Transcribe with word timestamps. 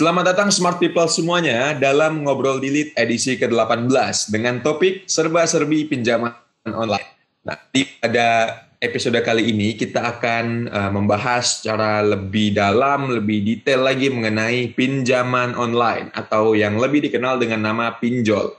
Selamat 0.00 0.32
datang 0.32 0.48
Smart 0.48 0.80
People 0.80 1.04
semuanya 1.12 1.76
dalam 1.76 2.24
Ngobrol 2.24 2.56
Dilit 2.56 2.96
edisi 2.96 3.36
ke-18 3.36 4.32
dengan 4.32 4.64
topik 4.64 5.04
serba-serbi 5.04 5.92
pinjaman 5.92 6.32
online. 6.72 7.04
Nah, 7.44 7.60
di 7.68 7.84
pada 8.00 8.48
episode 8.80 9.20
kali 9.20 9.52
ini 9.52 9.76
kita 9.76 10.00
akan 10.16 10.72
uh, 10.72 10.88
membahas 10.88 11.60
secara 11.60 12.00
lebih 12.00 12.56
dalam, 12.56 13.12
lebih 13.12 13.44
detail 13.44 13.84
lagi 13.84 14.08
mengenai 14.08 14.72
pinjaman 14.72 15.52
online 15.52 16.08
atau 16.16 16.56
yang 16.56 16.80
lebih 16.80 17.04
dikenal 17.04 17.36
dengan 17.36 17.60
nama 17.60 17.92
pinjol. 18.00 18.56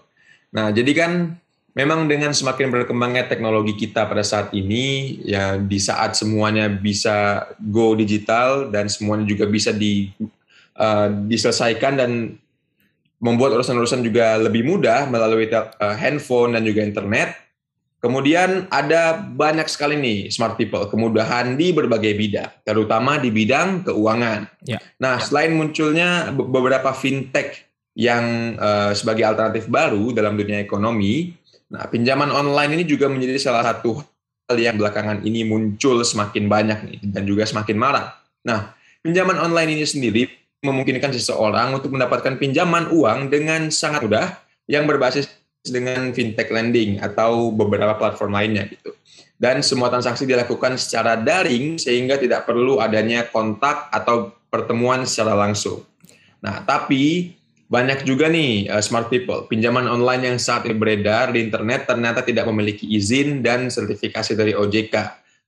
Nah, 0.54 0.70
jadi 0.70 0.94
kan 0.94 1.42
memang 1.74 2.06
dengan 2.06 2.38
semakin 2.38 2.70
berkembangnya 2.70 3.26
teknologi 3.26 3.74
kita 3.74 4.06
pada 4.06 4.22
saat 4.22 4.54
ini, 4.54 5.18
ya 5.26 5.58
di 5.58 5.82
saat 5.82 6.14
semuanya 6.14 6.70
bisa 6.70 7.50
go 7.58 7.98
digital 7.98 8.70
dan 8.70 8.86
semuanya 8.86 9.26
juga 9.26 9.50
bisa 9.50 9.74
di 9.74 10.14
uh, 10.82 11.08
diselesaikan 11.30 11.94
dan 12.02 12.42
membuat 13.22 13.62
urusan-urusan 13.62 14.02
juga 14.02 14.42
lebih 14.42 14.66
mudah 14.66 15.06
melalui 15.06 15.46
uh, 15.54 15.70
handphone 15.94 16.58
dan 16.58 16.66
juga 16.66 16.82
internet. 16.82 17.38
Kemudian 18.02 18.66
ada 18.74 19.22
banyak 19.22 19.70
sekali 19.70 19.94
nih 19.94 20.34
smart 20.34 20.58
people 20.58 20.90
kemudahan 20.90 21.54
di 21.54 21.70
berbagai 21.70 22.18
bidang, 22.18 22.50
terutama 22.66 23.22
di 23.22 23.30
bidang 23.30 23.86
keuangan. 23.86 24.50
Ya. 24.66 24.82
Nah, 24.98 25.22
selain 25.22 25.54
munculnya 25.54 26.34
beberapa 26.34 26.98
fintech 26.98 27.62
yang 27.94 28.58
uh, 28.58 28.90
sebagai 28.98 29.22
alternatif 29.22 29.70
baru 29.70 30.10
dalam 30.18 30.34
dunia 30.34 30.58
ekonomi, 30.58 31.38
nah 31.70 31.86
pinjaman 31.86 32.34
online 32.34 32.82
ini 32.82 32.90
juga 32.90 33.06
menjadi 33.06 33.38
salah 33.38 33.70
satu 33.70 34.02
hal 34.50 34.58
yang 34.58 34.82
belakangan 34.82 35.22
ini 35.22 35.46
muncul 35.46 36.02
semakin 36.02 36.50
banyak 36.50 36.80
nih 36.82 37.00
dan 37.06 37.22
juga 37.30 37.46
semakin 37.46 37.78
marak. 37.78 38.18
Nah, 38.42 38.74
pinjaman 39.06 39.38
online 39.38 39.78
ini 39.78 39.86
sendiri 39.86 40.41
memungkinkan 40.62 41.10
seseorang 41.10 41.74
untuk 41.74 41.94
mendapatkan 41.94 42.38
pinjaman 42.38 42.94
uang 42.94 43.34
dengan 43.34 43.74
sangat 43.74 44.06
mudah 44.06 44.38
yang 44.70 44.86
berbasis 44.86 45.26
dengan 45.66 46.10
fintech 46.14 46.50
lending 46.50 47.02
atau 47.02 47.54
beberapa 47.54 47.98
platform 47.98 48.34
lainnya 48.34 48.70
gitu. 48.70 48.94
Dan 49.42 49.66
semua 49.66 49.90
transaksi 49.90 50.30
dilakukan 50.30 50.78
secara 50.78 51.18
daring 51.18 51.82
sehingga 51.82 52.22
tidak 52.22 52.46
perlu 52.46 52.78
adanya 52.78 53.26
kontak 53.26 53.90
atau 53.90 54.38
pertemuan 54.54 55.02
secara 55.10 55.34
langsung. 55.34 55.82
Nah, 56.46 56.62
tapi 56.62 57.34
banyak 57.66 58.06
juga 58.06 58.30
nih 58.30 58.70
uh, 58.70 58.84
smart 58.84 59.10
people 59.10 59.50
pinjaman 59.50 59.90
online 59.90 60.30
yang 60.34 60.38
saat 60.38 60.68
ini 60.70 60.78
beredar 60.78 61.34
di 61.34 61.42
internet 61.42 61.90
ternyata 61.90 62.22
tidak 62.22 62.46
memiliki 62.52 62.86
izin 62.86 63.42
dan 63.42 63.74
sertifikasi 63.74 64.38
dari 64.38 64.54
OJK. 64.54 64.94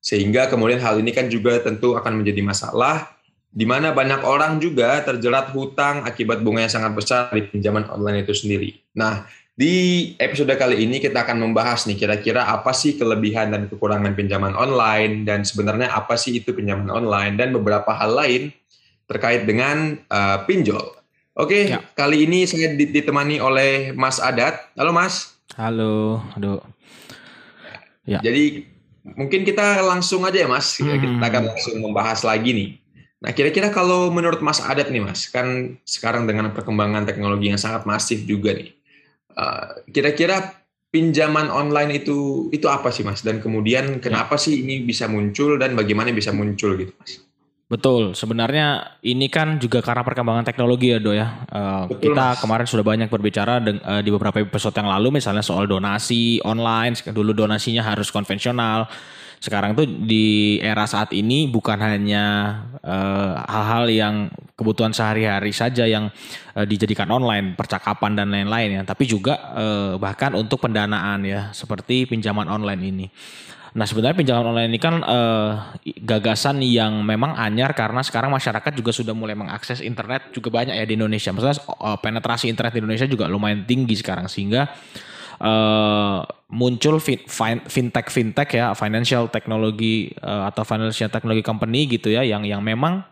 Sehingga 0.02 0.50
kemudian 0.50 0.81
hal 0.81 0.98
ini 0.98 1.14
kan 1.14 1.30
juga 1.30 1.61
tentu 1.61 1.94
akan 1.94 2.25
menjadi 2.25 2.42
masalah 2.42 3.12
di 3.53 3.69
mana 3.69 3.93
banyak 3.93 4.25
orang 4.25 4.57
juga 4.57 4.97
terjerat 5.05 5.53
hutang 5.53 6.01
akibat 6.09 6.41
bunga 6.41 6.65
yang 6.65 6.73
sangat 6.73 6.97
besar 6.97 7.29
di 7.29 7.45
pinjaman 7.45 7.85
online 7.85 8.25
itu 8.25 8.33
sendiri. 8.33 8.73
Nah, 8.97 9.29
di 9.53 10.09
episode 10.17 10.49
kali 10.57 10.81
ini 10.81 10.97
kita 10.97 11.21
akan 11.21 11.37
membahas 11.37 11.85
nih 11.85 11.93
kira-kira 11.93 12.49
apa 12.49 12.73
sih 12.73 12.97
kelebihan 12.97 13.53
dan 13.53 13.69
kekurangan 13.69 14.17
pinjaman 14.17 14.57
online 14.57 15.29
dan 15.29 15.45
sebenarnya 15.45 15.93
apa 15.93 16.17
sih 16.17 16.41
itu 16.41 16.49
pinjaman 16.57 16.89
online 16.89 17.37
dan 17.37 17.53
beberapa 17.53 17.93
hal 17.93 18.17
lain 18.17 18.49
terkait 19.05 19.45
dengan 19.45 20.01
uh, 20.09 20.41
pinjol. 20.49 20.97
Oke, 21.37 21.69
ya. 21.69 21.85
kali 21.93 22.25
ini 22.25 22.49
saya 22.49 22.73
ditemani 22.73 23.37
oleh 23.37 23.93
Mas 23.93 24.17
Adat. 24.17 24.73
Halo 24.73 24.89
Mas. 24.89 25.37
Halo, 25.53 26.25
aduh. 26.33 26.61
Ya. 28.09 28.17
Jadi 28.25 28.65
mungkin 29.05 29.45
kita 29.45 29.85
langsung 29.85 30.25
aja 30.25 30.42
ya 30.42 30.49
Mas, 30.49 30.81
hmm. 30.81 30.97
kita 30.97 31.25
akan 31.30 31.43
langsung 31.53 31.77
membahas 31.77 32.25
lagi 32.25 32.49
nih 32.58 32.69
Nah, 33.23 33.32
kira-kira 33.32 33.72
kalau 33.72 34.11
menurut 34.11 34.44
Mas 34.44 34.60
Adat 34.60 34.92
nih, 34.92 35.00
Mas, 35.00 35.32
kan 35.32 35.80
sekarang 35.88 36.28
dengan 36.28 36.52
perkembangan 36.52 37.08
teknologi 37.08 37.48
yang 37.48 37.56
sangat 37.56 37.88
masif 37.88 38.28
juga 38.28 38.52
nih, 38.52 38.76
eh, 39.39 39.67
kira-kira 39.95 40.60
pinjaman 40.92 41.48
online 41.48 42.04
itu 42.04 42.52
itu 42.52 42.67
apa 42.67 42.92
sih, 42.92 43.08
Mas? 43.08 43.23
Dan 43.23 43.39
kemudian 43.39 44.04
kenapa 44.04 44.36
ya. 44.36 44.44
sih 44.44 44.67
ini 44.67 44.84
bisa 44.84 45.08
muncul 45.08 45.56
dan 45.56 45.72
bagaimana 45.72 46.11
bisa 46.11 46.36
muncul 46.36 46.76
gitu, 46.76 46.92
Mas? 47.00 47.23
Betul, 47.72 48.11
sebenarnya 48.14 49.00
ini 49.02 49.32
kan 49.32 49.58
juga 49.58 49.80
karena 49.80 50.04
perkembangan 50.04 50.45
teknologi 50.45 50.94
ya, 50.94 51.00
Do 51.00 51.16
ya. 51.16 51.48
Uh, 51.48 51.90
Betul, 51.90 52.11
kita 52.11 52.26
mas. 52.36 52.40
kemarin 52.44 52.67
sudah 52.70 52.86
banyak 52.86 53.10
berbicara 53.10 53.64
uh, 53.64 54.04
di 54.04 54.14
beberapa 54.14 54.44
episode 54.44 54.76
yang 54.78 54.92
lalu, 54.92 55.17
misalnya 55.17 55.42
soal 55.42 55.66
donasi 55.66 56.38
online. 56.44 56.94
Dulu 57.02 57.34
donasinya 57.34 57.82
harus 57.82 58.14
konvensional 58.14 58.86
sekarang 59.43 59.76
tuh 59.76 59.83
di 59.83 60.55
era 60.64 60.87
saat 60.87 61.11
ini 61.11 61.52
bukan 61.52 61.76
hanya 61.76 62.23
eh, 62.80 63.33
hal-hal 63.43 63.92
uh, 63.92 63.92
yang 63.92 64.15
kebutuhan 64.55 64.95
sehari-hari 64.95 65.52
saja 65.52 65.83
yang 65.83 66.08
uh, 66.55 66.64
dijadikan 66.64 67.11
online, 67.11 67.52
percakapan 67.52 68.15
dan 68.15 68.31
lain-lain 68.31 68.80
ya, 68.80 68.81
tapi 68.87 69.04
juga 69.04 69.52
uh, 69.52 69.99
bahkan 69.99 70.31
untuk 70.39 70.64
pendanaan 70.64 71.27
ya, 71.27 71.52
seperti 71.52 72.08
pinjaman 72.08 72.48
online 72.48 72.81
ini. 72.87 73.05
Nah 73.73 73.83
sebenarnya 73.89 74.15
pinjaman 74.15 74.54
online 74.54 74.70
ini 74.71 74.80
kan 74.80 75.02
uh, 75.04 75.75
gagasan 75.83 76.64
yang 76.64 77.04
memang 77.04 77.36
anyar 77.36 77.75
karena 77.75 77.99
sekarang 78.05 78.31
masyarakat 78.31 78.71
juga 78.71 78.95
sudah 78.95 79.11
mulai 79.17 79.33
mengakses 79.33 79.83
internet 79.83 80.31
juga 80.31 80.54
banyak 80.54 80.77
ya 80.77 80.86
di 80.87 80.95
Indonesia. 80.95 81.36
Maksudnya 81.36 81.58
uh, 81.81 81.98
penetrasi 81.99 82.48
internet 82.48 82.77
di 82.77 82.80
Indonesia 82.80 83.10
juga 83.10 83.25
lumayan 83.27 83.67
tinggi 83.67 83.98
sekarang 83.98 84.30
sehingga 84.30 84.71
uh, 85.43 86.23
muncul 86.49 87.04
fintech 87.67 88.08
fintech 88.08 88.49
ya 88.55 88.71
financial 88.73 89.27
technology 89.27 90.15
uh, 90.23 90.48
atau 90.48 90.64
financial 90.64 91.11
technology 91.11 91.43
company 91.43 91.86
gitu 91.86 92.09
ya 92.09 92.23
yang 92.23 92.48
yang 92.48 92.64
memang 92.64 93.04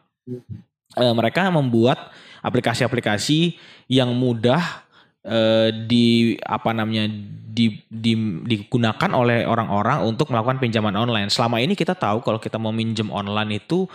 uh, 0.96 1.14
mereka 1.14 1.52
membuat 1.52 2.10
aplikasi-aplikasi 2.42 3.60
yang 3.92 4.16
mudah 4.16 4.88
uh, 5.28 5.70
di 5.70 6.40
apa 6.42 6.72
namanya 6.72 7.12
di, 7.52 7.84
di, 7.92 8.16
digunakan 8.48 9.12
oleh 9.12 9.44
orang-orang 9.44 10.08
untuk 10.08 10.32
melakukan 10.32 10.58
pinjaman 10.64 10.96
online. 10.96 11.28
Selama 11.28 11.60
ini 11.60 11.76
kita 11.76 11.94
tahu 12.00 12.24
kalau 12.24 12.40
kita 12.40 12.56
mau 12.56 12.72
minjem 12.72 13.12
online 13.12 13.60
itu 13.60 13.86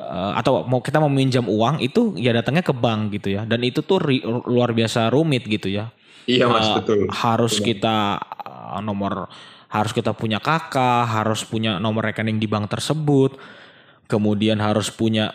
uh, 0.00 0.32
atau 0.34 0.64
mau 0.64 0.80
kita 0.80 0.98
mau 0.98 1.12
minjam 1.12 1.44
uang 1.44 1.78
itu 1.84 2.16
ya 2.18 2.32
datangnya 2.32 2.64
ke 2.64 2.74
bank 2.74 3.14
gitu 3.20 3.36
ya 3.36 3.42
dan 3.44 3.60
itu 3.62 3.84
tuh 3.84 4.00
ri, 4.00 4.24
luar 4.24 4.72
biasa 4.72 5.12
rumit 5.12 5.44
gitu 5.46 5.68
ya 5.68 5.92
Iya 6.26 6.46
mas 6.46 6.68
uh, 6.70 6.78
betul. 6.78 7.06
Harus 7.10 7.54
betul. 7.58 7.66
kita 7.74 8.18
uh, 8.20 8.78
nomor 8.84 9.26
harus 9.72 9.92
kita 9.96 10.12
punya 10.12 10.36
kakak, 10.36 11.08
harus 11.08 11.48
punya 11.48 11.80
nomor 11.80 12.04
rekening 12.04 12.36
di 12.36 12.44
bank 12.44 12.68
tersebut, 12.68 13.40
kemudian 14.04 14.60
harus 14.60 14.92
punya 14.92 15.32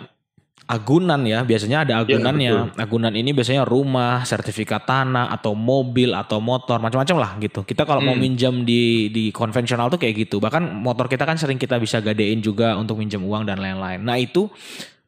agunan 0.70 1.18
ya. 1.25 1.42
Biasanya 1.42 1.88
ada 1.88 1.94
iya, 1.98 2.03
agunannya. 2.06 2.52
Ya, 2.53 2.64
agunan 2.78 3.14
ini 3.18 3.34
biasanya 3.34 3.66
rumah, 3.66 4.22
sertifikat 4.30 4.86
tanah 4.86 5.34
atau 5.34 5.58
mobil 5.58 6.14
atau 6.14 6.38
motor 6.38 6.78
macam-macam 6.78 7.18
lah 7.18 7.31
gitu. 7.42 7.66
Kita 7.66 7.88
kalau 7.90 8.06
hmm. 8.06 8.09
mau 8.14 8.18
minjam 8.19 8.54
di 8.62 9.09
di 9.09 9.34
konvensional 9.34 9.90
tuh 9.90 9.98
kayak 9.98 10.30
gitu. 10.30 10.38
Bahkan 10.38 10.69
motor 10.86 11.09
kita 11.09 11.25
kan 11.25 11.42
sering 11.42 11.58
kita 11.58 11.81
bisa 11.81 11.98
gadein 11.98 12.38
juga 12.38 12.78
untuk 12.78 13.02
minjam 13.02 13.25
uang 13.25 13.42
dan 13.42 13.58
lain-lain. 13.58 14.06
Nah 14.06 14.22
itu 14.22 14.46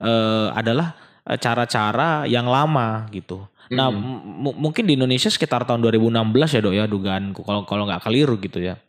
uh, 0.02 0.50
adalah 0.58 0.98
cara-cara 1.38 2.26
yang 2.26 2.50
lama 2.50 3.06
gitu. 3.14 3.46
Nah, 3.70 3.94
hmm. 3.94 4.58
mungkin 4.58 4.84
di 4.90 4.98
Indonesia 4.98 5.30
sekitar 5.30 5.62
tahun 5.66 5.86
2016 5.86 6.58
ya, 6.58 6.60
Dok 6.66 6.74
ya, 6.74 6.86
dugaanku 6.90 7.42
kalau 7.46 7.62
kalau 7.70 7.84
nggak 7.86 8.02
keliru 8.02 8.42
gitu 8.42 8.66
ya. 8.66 8.82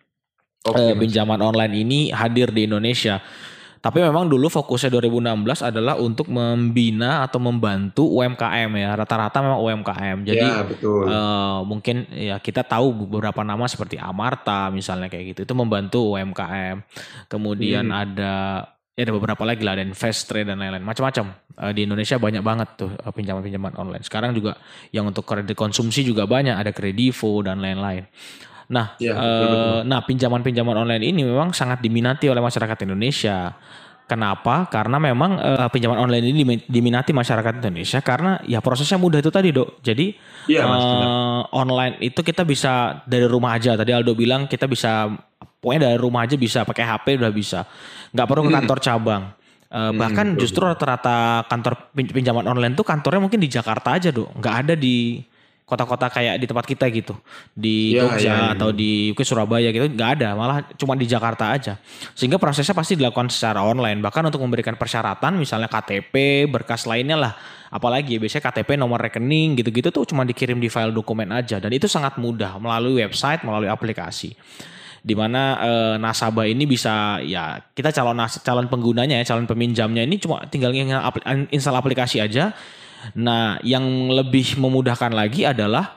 Okay, 0.60 0.92
e, 0.92 0.96
pinjaman 0.96 1.40
online 1.40 1.74
ini 1.84 1.98
hadir 2.12 2.52
di 2.52 2.64
Indonesia. 2.68 3.20
Tapi 3.80 4.04
memang 4.04 4.28
dulu 4.28 4.52
fokusnya 4.52 4.92
2016 4.92 5.64
adalah 5.64 5.96
untuk 5.96 6.28
membina 6.28 7.24
atau 7.24 7.40
membantu 7.40 8.04
UMKM 8.04 8.68
ya. 8.76 8.92
Rata-rata 8.92 9.40
memang 9.40 9.56
UMKM. 9.56 10.18
Jadi 10.20 10.44
ya, 10.44 10.60
betul. 10.68 11.08
E, 11.08 11.20
mungkin 11.64 11.96
ya 12.12 12.36
kita 12.40 12.60
tahu 12.60 13.08
beberapa 13.08 13.40
nama 13.40 13.64
seperti 13.64 13.96
Amarta 13.96 14.68
misalnya 14.68 15.08
kayak 15.08 15.32
gitu. 15.32 15.48
Itu 15.48 15.54
membantu 15.56 16.12
UMKM. 16.16 16.84
Kemudian 17.32 17.88
hmm. 17.88 18.00
ada 18.04 18.36
ya 18.98 19.06
ada 19.06 19.12
beberapa 19.14 19.42
lagi 19.46 19.62
lah 19.62 19.78
ada 19.78 19.84
Investrade 19.86 20.50
dan 20.50 20.58
lain-lain. 20.58 20.84
Macam-macam. 20.84 21.36
Uh, 21.60 21.72
di 21.76 21.84
Indonesia 21.84 22.16
banyak 22.16 22.40
banget 22.40 22.68
tuh 22.80 22.90
uh, 22.92 23.12
pinjaman-pinjaman 23.12 23.76
online. 23.76 24.04
Sekarang 24.04 24.32
juga 24.32 24.56
yang 24.90 25.04
untuk 25.08 25.28
kredit 25.28 25.52
konsumsi 25.54 26.02
juga 26.02 26.24
banyak. 26.24 26.56
Ada 26.56 26.72
kredivo 26.72 27.44
dan 27.44 27.60
lain-lain. 27.60 28.08
Nah 28.70 28.94
ya, 29.02 29.12
uh, 29.18 29.80
nah 29.82 30.00
pinjaman-pinjaman 30.06 30.86
online 30.86 31.02
ini 31.02 31.26
memang 31.26 31.50
sangat 31.50 31.82
diminati 31.82 32.30
oleh 32.30 32.40
masyarakat 32.40 32.78
Indonesia. 32.86 33.58
Kenapa? 34.10 34.66
Karena 34.66 34.98
memang 34.98 35.38
uh, 35.38 35.70
pinjaman 35.70 35.94
online 35.94 36.34
ini 36.34 36.42
diminati 36.66 37.14
masyarakat 37.14 37.62
Indonesia 37.62 38.02
karena 38.02 38.42
ya 38.42 38.58
prosesnya 38.58 38.98
mudah 38.98 39.22
itu 39.22 39.30
tadi 39.30 39.54
dok. 39.54 39.78
Jadi 39.86 40.10
ya, 40.50 40.66
uh, 40.66 41.46
online 41.54 42.02
itu 42.02 42.18
kita 42.18 42.42
bisa 42.42 43.06
dari 43.06 43.26
rumah 43.30 43.54
aja. 43.54 43.78
Tadi 43.78 43.94
Aldo 43.94 44.18
bilang 44.18 44.50
kita 44.50 44.66
bisa 44.66 45.14
pokoknya 45.60 45.92
dari 45.92 45.98
rumah 46.00 46.24
aja 46.24 46.34
bisa 46.40 46.64
pakai 46.64 46.84
HP 46.88 47.06
udah 47.20 47.32
bisa. 47.32 47.68
Nggak 48.10 48.26
perlu 48.26 48.42
ke 48.42 48.50
hmm. 48.50 48.58
kantor 48.58 48.78
cabang. 48.80 49.22
Uh, 49.70 49.94
bahkan 49.94 50.34
justru 50.34 50.66
rata-rata 50.66 51.46
kantor 51.46 51.94
pinjaman 51.94 52.42
online 52.42 52.74
tuh 52.74 52.82
kantornya 52.82 53.22
mungkin 53.22 53.38
di 53.38 53.46
Jakarta 53.46 53.94
aja 53.94 54.10
dong 54.10 54.26
nggak 54.34 54.54
ada 54.66 54.74
di 54.74 55.22
kota-kota 55.62 56.10
kayak 56.10 56.42
di 56.42 56.46
tempat 56.50 56.66
kita 56.66 56.90
gitu. 56.90 57.14
Di 57.54 57.94
Ya, 57.94 58.02
Jogja 58.02 58.18
ya, 58.18 58.34
ya. 58.34 58.46
atau 58.58 58.74
di 58.74 59.14
mungkin 59.14 59.22
Surabaya 59.22 59.70
gitu 59.70 59.86
nggak 59.86 60.10
ada. 60.18 60.34
Malah 60.34 60.66
cuma 60.74 60.98
di 60.98 61.06
Jakarta 61.06 61.54
aja. 61.54 61.78
Sehingga 62.18 62.42
prosesnya 62.42 62.74
pasti 62.74 62.98
dilakukan 62.98 63.30
secara 63.30 63.62
online. 63.62 64.02
Bahkan 64.02 64.26
untuk 64.26 64.42
memberikan 64.42 64.74
persyaratan 64.74 65.38
misalnya 65.38 65.70
KTP 65.70 66.50
berkas 66.50 66.90
lainnya 66.90 67.14
lah. 67.14 67.32
Apalagi 67.70 68.18
ya, 68.18 68.26
biasanya 68.26 68.50
KTP 68.50 68.74
nomor 68.74 68.98
rekening 68.98 69.62
gitu-gitu 69.62 69.94
tuh 69.94 70.02
cuma 70.10 70.26
dikirim 70.26 70.58
di 70.58 70.66
file 70.66 70.90
dokumen 70.90 71.30
aja. 71.30 71.62
Dan 71.62 71.70
itu 71.70 71.86
sangat 71.86 72.18
mudah 72.18 72.58
melalui 72.58 72.98
website 73.06 73.46
melalui 73.46 73.70
aplikasi 73.70 74.34
di 75.00 75.14
mana 75.16 75.56
eh, 75.60 75.94
nasabah 75.96 76.44
ini 76.44 76.68
bisa 76.68 77.18
ya 77.24 77.56
kita 77.72 77.88
calon 77.90 78.16
nas- 78.16 78.40
calon 78.44 78.68
penggunanya 78.68 79.16
ya 79.20 79.24
calon 79.24 79.48
peminjamnya 79.48 80.04
ini 80.04 80.20
cuma 80.20 80.44
tinggal 80.48 80.72
install 81.50 81.76
aplikasi 81.80 82.20
aja. 82.20 82.52
Nah 83.16 83.56
yang 83.64 84.12
lebih 84.12 84.60
memudahkan 84.60 85.08
lagi 85.16 85.48
adalah 85.48 85.96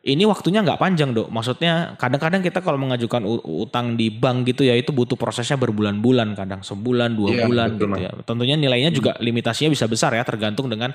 ini 0.00 0.24
waktunya 0.24 0.64
nggak 0.64 0.80
panjang 0.80 1.12
dok. 1.12 1.28
Maksudnya 1.28 1.94
kadang-kadang 2.00 2.40
kita 2.40 2.64
kalau 2.64 2.80
mengajukan 2.80 3.20
utang 3.44 3.94
di 4.00 4.08
bank 4.08 4.48
gitu 4.48 4.64
ya 4.64 4.74
itu 4.74 4.90
butuh 4.90 5.14
prosesnya 5.14 5.60
berbulan-bulan 5.60 6.32
kadang 6.34 6.64
sebulan 6.64 7.12
dua 7.14 7.28
Iya, 7.30 7.44
bulan 7.46 7.68
betul, 7.76 7.86
gitu 7.86 7.98
ya. 8.02 8.10
Tentunya 8.24 8.56
nilainya 8.56 8.90
juga 8.90 9.14
limitasinya 9.20 9.70
bisa 9.70 9.84
besar 9.86 10.16
ya 10.16 10.24
tergantung 10.24 10.66
dengan 10.72 10.90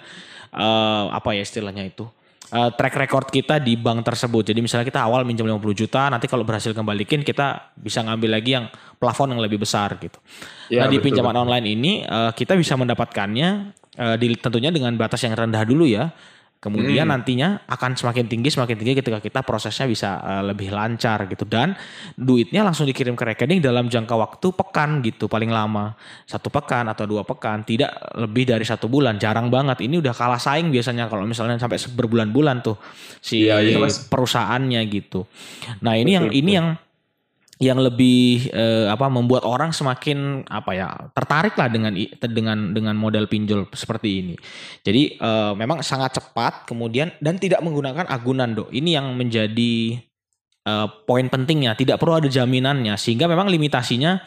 eh, 0.52 1.06
apa 1.08 1.38
ya 1.38 1.46
istilahnya 1.46 1.86
itu 1.88 2.04
Eh, 2.46 2.70
track 2.78 2.94
record 3.02 3.28
kita 3.34 3.58
di 3.58 3.74
bank 3.74 4.06
tersebut. 4.06 4.54
Jadi 4.54 4.62
misalnya 4.62 4.86
kita 4.86 5.02
awal 5.02 5.26
minjam 5.26 5.50
50 5.50 5.74
juta, 5.74 6.06
nanti 6.14 6.30
kalau 6.30 6.46
berhasil 6.46 6.78
kembalikin 6.78 7.26
kita 7.26 7.74
bisa 7.74 8.06
ngambil 8.06 8.38
lagi 8.38 8.54
yang 8.54 8.70
plafon 9.02 9.34
yang 9.34 9.42
lebih 9.42 9.58
besar 9.58 9.98
gitu. 9.98 10.22
Ya, 10.70 10.86
nah 10.86 10.88
di 10.94 11.02
betul, 11.02 11.10
pinjaman 11.10 11.34
betul. 11.34 11.44
online 11.50 11.66
ini 11.66 11.94
eh, 12.06 12.32
kita 12.38 12.54
bisa 12.54 12.78
mendapatkannya 12.78 13.50
eh, 13.98 14.16
di, 14.22 14.38
tentunya 14.38 14.70
dengan 14.70 14.94
batas 14.94 15.26
yang 15.26 15.34
rendah 15.34 15.66
dulu 15.66 15.90
ya. 15.90 16.14
Kemudian 16.56 17.06
Hmm. 17.06 17.14
nantinya 17.14 17.62
akan 17.70 17.94
semakin 17.94 18.26
tinggi 18.26 18.50
semakin 18.50 18.74
tinggi 18.74 18.98
ketika 18.98 19.22
kita 19.22 19.46
prosesnya 19.46 19.86
bisa 19.86 20.18
eh, 20.18 20.44
lebih 20.50 20.74
lancar 20.74 21.30
gitu 21.30 21.46
dan 21.46 21.78
duitnya 22.18 22.66
langsung 22.66 22.90
dikirim 22.90 23.14
ke 23.14 23.22
rekening 23.22 23.62
dalam 23.62 23.86
jangka 23.86 24.16
waktu 24.18 24.50
pekan 24.50 25.06
gitu 25.06 25.30
paling 25.30 25.54
lama 25.54 25.94
satu 26.26 26.50
pekan 26.50 26.90
atau 26.90 27.06
dua 27.06 27.22
pekan 27.22 27.62
tidak 27.62 27.94
lebih 28.18 28.50
dari 28.50 28.66
satu 28.66 28.90
bulan 28.90 29.22
jarang 29.22 29.54
banget 29.54 29.86
ini 29.86 30.02
udah 30.02 30.16
kalah 30.18 30.42
saing 30.42 30.74
biasanya 30.74 31.06
kalau 31.06 31.30
misalnya 31.30 31.62
sampai 31.62 31.78
berbulan-bulan 31.78 32.66
tuh 32.66 32.82
si 33.22 33.46
iya, 33.46 33.62
Mas. 33.78 34.10
perusahaannya 34.10 34.82
gitu. 34.90 35.30
Nah 35.86 35.94
ini 35.94 36.18
yang 36.18 36.26
Betul, 36.34 36.40
ini 36.42 36.52
yang 36.58 36.68
yang 37.56 37.80
lebih 37.80 38.52
eh, 38.52 38.92
apa 38.92 39.08
membuat 39.08 39.48
orang 39.48 39.72
semakin 39.72 40.44
apa 40.44 40.72
ya 40.76 40.88
tertarik 41.16 41.56
lah 41.56 41.72
dengan 41.72 41.96
dengan 42.20 42.76
dengan 42.76 42.96
modal 43.00 43.32
pinjol 43.32 43.72
seperti 43.72 44.10
ini. 44.20 44.36
Jadi 44.84 45.16
eh, 45.16 45.52
memang 45.56 45.80
sangat 45.80 46.20
cepat 46.20 46.68
kemudian 46.68 47.16
dan 47.24 47.40
tidak 47.40 47.64
menggunakan 47.64 48.12
agunan 48.12 48.52
dok. 48.52 48.70
Ini 48.76 49.00
yang 49.00 49.16
menjadi 49.16 49.96
eh, 50.68 50.88
poin 51.08 51.28
pentingnya. 51.32 51.80
Tidak 51.80 51.96
perlu 51.96 52.20
ada 52.20 52.28
jaminannya 52.28 53.00
sehingga 53.00 53.32
memang 53.32 53.48
limitasinya 53.48 54.20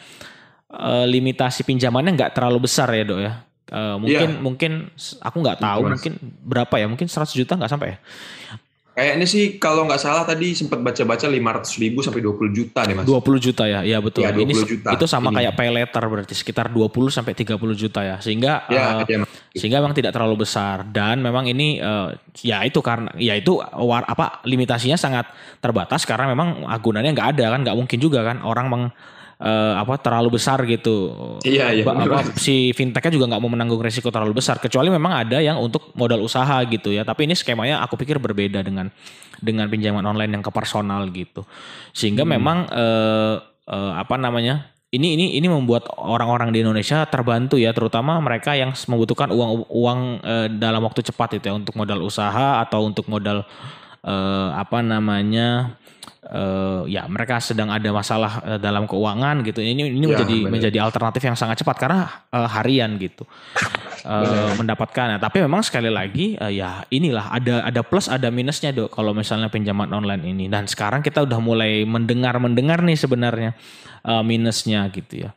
eh, 0.73 1.05
limitasi 1.05 1.69
pinjamannya 1.69 2.17
nggak 2.17 2.33
terlalu 2.33 2.65
besar 2.65 2.89
ya 2.97 3.05
dok 3.05 3.21
ya. 3.21 3.33
Eh, 3.69 3.95
mungkin 4.01 4.29
Iya. 4.33 4.41
mungkin 4.41 4.71
aku 5.21 5.37
nggak 5.45 5.61
tahu 5.61 5.81
Mas. 5.85 5.91
mungkin 6.01 6.13
berapa 6.41 6.75
ya 6.81 6.89
mungkin 6.89 7.05
100 7.05 7.37
juta 7.37 7.53
nggak 7.53 7.69
sampai 7.69 7.93
ya. 7.93 7.97
Kayaknya 8.99 9.27
sih 9.31 9.43
kalau 9.55 9.87
nggak 9.87 10.01
salah 10.03 10.27
tadi 10.27 10.51
sempat 10.51 10.83
baca-baca 10.83 11.23
500 11.23 11.79
ribu 11.79 12.03
sampai 12.03 12.19
20 12.19 12.51
juta 12.51 12.83
deh 12.83 12.95
mas. 12.99 13.07
20 13.07 13.39
juta 13.39 13.63
ya, 13.63 13.79
iya 13.87 14.03
betul. 14.03 14.27
Ini 14.27 14.51
20 14.51 14.67
juta. 14.75 14.89
itu 14.91 15.05
sama 15.07 15.31
Ini. 15.31 15.35
kayak 15.39 15.53
pay 15.55 15.69
letter 15.71 16.03
berarti 16.03 16.33
sekitar 16.35 16.67
20 16.67 16.91
sampai 17.07 17.31
30 17.31 17.55
juta 17.79 18.03
ya. 18.03 18.19
Sehingga 18.19 18.67
Ya, 18.67 19.07
eh, 19.07 19.07
ya, 19.07 19.17
Mas. 19.23 19.31
sehingga 19.55 19.79
memang 19.79 19.95
tidak 19.95 20.11
terlalu 20.11 20.43
besar 20.43 20.83
dan 20.91 21.23
memang 21.23 21.47
ini 21.47 21.79
eh, 21.79 22.09
ya 22.43 22.59
itu 22.67 22.83
karena 22.83 23.15
ya 23.15 23.39
itu 23.39 23.55
war, 23.55 24.03
apa 24.03 24.43
limitasinya 24.43 24.99
sangat 24.99 25.31
terbatas 25.63 26.03
karena 26.03 26.27
memang 26.27 26.67
agunannya 26.67 27.15
nggak 27.15 27.39
ada 27.39 27.55
kan 27.55 27.59
nggak 27.63 27.77
mungkin 27.79 28.03
juga 28.03 28.19
kan 28.27 28.43
orang 28.43 28.67
meng 28.67 28.83
eh, 29.39 29.73
apa 29.79 29.95
terlalu 29.97 30.35
besar 30.35 30.59
gitu. 30.67 31.15
Iya, 31.47 31.71
iya, 31.71 31.83
Ba- 31.87 31.95
apa, 31.95 32.35
si 32.35 32.75
fintechnya 32.75 33.15
juga 33.15 33.25
nggak 33.31 33.41
mau 33.41 33.51
menanggung 33.51 33.79
resiko 33.79 34.11
terlalu 34.11 34.43
besar 34.43 34.59
kecuali 34.59 34.91
memang 34.91 35.25
ada 35.25 35.39
yang 35.39 35.55
untuk 35.57 35.95
modal 35.95 36.19
usaha 36.19 36.59
gitu 36.67 36.91
ya. 36.91 37.07
Tapi 37.07 37.23
ini 37.25 37.33
skemanya 37.39 37.79
aku 37.79 37.95
pikir 37.95 38.19
berbeda 38.19 38.59
dengan 38.59 38.91
dengan 39.39 39.71
pinjaman 39.71 40.03
online 40.03 40.35
yang 40.35 40.43
ke 40.43 40.51
personal 40.51 41.07
gitu. 41.09 41.47
Sehingga 41.95 42.27
Hmm. 42.27 42.35
memang 42.35 42.57
eh, 42.67 43.35
eh, 43.71 43.91
apa 43.95 44.19
namanya? 44.19 44.75
Ini 44.89 45.05
ini 45.05 45.25
ini 45.37 45.45
membuat 45.45 45.85
orang-orang 46.01 46.49
di 46.49 46.65
Indonesia 46.65 47.05
terbantu 47.05 47.61
ya, 47.61 47.69
terutama 47.77 48.17
mereka 48.17 48.57
yang 48.57 48.73
membutuhkan 48.73 49.29
uang 49.29 49.69
uang 49.69 49.99
eh, 50.25 50.47
dalam 50.57 50.81
waktu 50.81 51.05
cepat 51.05 51.37
itu 51.37 51.45
ya 51.45 51.53
untuk 51.53 51.77
modal 51.77 52.01
usaha 52.01 52.57
atau 52.57 52.89
untuk 52.89 53.05
modal 53.05 53.45
eh, 54.01 54.49
apa 54.57 54.81
namanya? 54.81 55.77
Eh, 56.25 56.81
ya 56.91 57.07
mereka 57.07 57.39
sedang 57.39 57.71
ada 57.71 57.89
masalah 57.89 58.43
eh, 58.43 58.59
dalam 58.59 58.83
keuangan 58.83 59.39
gitu. 59.47 59.63
Ini 59.63 59.95
ini 59.95 60.05
Ya, 60.05 60.17
menjadi 60.17 60.37
benar. 60.43 60.51
menjadi 60.51 60.77
alternatif 60.83 61.21
yang 61.23 61.37
sangat 61.39 61.61
cepat 61.63 61.75
karena 61.79 61.99
eh, 62.31 62.49
harian 62.59 62.99
gitu 62.99 63.23
eh, 64.03 64.51
mendapatkannya. 64.59 65.17
Tapi 65.19 65.37
memang 65.43 65.61
sekali 65.63 65.87
lagi 65.87 66.35
eh, 66.35 66.59
ya 66.59 66.83
inilah 66.91 67.31
ada 67.31 67.63
ada 67.63 67.81
plus 67.85 68.11
ada 68.11 68.27
minusnya 68.29 68.75
dok 68.75 68.91
kalau 68.91 69.15
misalnya 69.15 69.47
pinjaman 69.47 69.87
online 69.91 70.23
ini. 70.27 70.45
Dan 70.51 70.67
sekarang 70.67 70.99
kita 70.99 71.23
udah 71.23 71.39
mulai 71.39 71.83
mendengar 71.87 72.35
mendengar 72.39 72.83
nih 72.83 72.97
sebenarnya 72.99 73.51
eh, 74.03 74.23
minusnya 74.23 74.87
gitu 74.91 75.27
ya. 75.27 75.31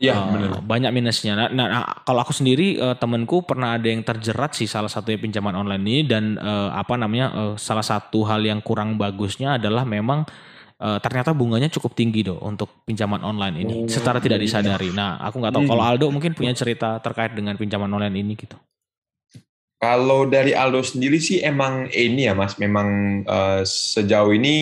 Iya, 0.00 0.16
Eh, 0.16 0.32
benar. 0.32 0.64
banyak 0.64 0.90
minusnya. 0.96 1.36
Nah, 1.36 1.48
nah, 1.52 1.66
nah, 1.68 1.84
kalau 2.08 2.24
aku 2.24 2.32
sendiri 2.32 2.80
eh, 2.80 2.96
temenku 2.96 3.44
pernah 3.44 3.76
ada 3.76 3.84
yang 3.84 4.00
terjerat 4.00 4.56
sih 4.56 4.64
salah 4.64 4.88
satunya 4.88 5.20
pinjaman 5.20 5.52
online 5.52 5.84
ini 5.84 5.98
dan 6.08 6.40
eh, 6.40 6.68
apa 6.72 6.96
namanya 6.96 7.26
eh, 7.36 7.54
salah 7.60 7.84
satu 7.84 8.24
hal 8.24 8.40
yang 8.40 8.64
kurang 8.64 8.96
bagusnya 8.96 9.60
adalah 9.60 9.84
memang 9.84 10.24
eh, 10.80 10.98
ternyata 11.04 11.36
bunganya 11.36 11.68
cukup 11.68 11.92
tinggi 11.92 12.24
dok 12.24 12.40
untuk 12.40 12.80
pinjaman 12.88 13.20
online 13.20 13.60
ini 13.60 13.72
Oh, 13.84 13.92
secara 13.92 14.24
tidak 14.24 14.40
iya. 14.40 14.44
disadari. 14.48 14.88
Nah, 14.88 15.20
aku 15.20 15.36
nggak 15.36 15.52
tahu 15.52 15.62
Hmm. 15.68 15.72
kalau 15.76 15.84
Aldo 15.84 16.06
mungkin 16.08 16.32
punya 16.32 16.56
cerita 16.56 16.96
terkait 17.04 17.36
dengan 17.36 17.60
pinjaman 17.60 17.92
online 17.92 18.16
ini 18.16 18.40
gitu. 18.40 18.56
Kalau 19.76 20.24
dari 20.24 20.52
Aldo 20.52 20.80
sendiri 20.80 21.16
sih 21.16 21.40
emang 21.40 21.88
ini 21.88 22.24
ya 22.24 22.32
mas, 22.32 22.56
memang 22.56 22.88
eh, 23.24 23.62
sejauh 23.68 24.32
ini 24.32 24.56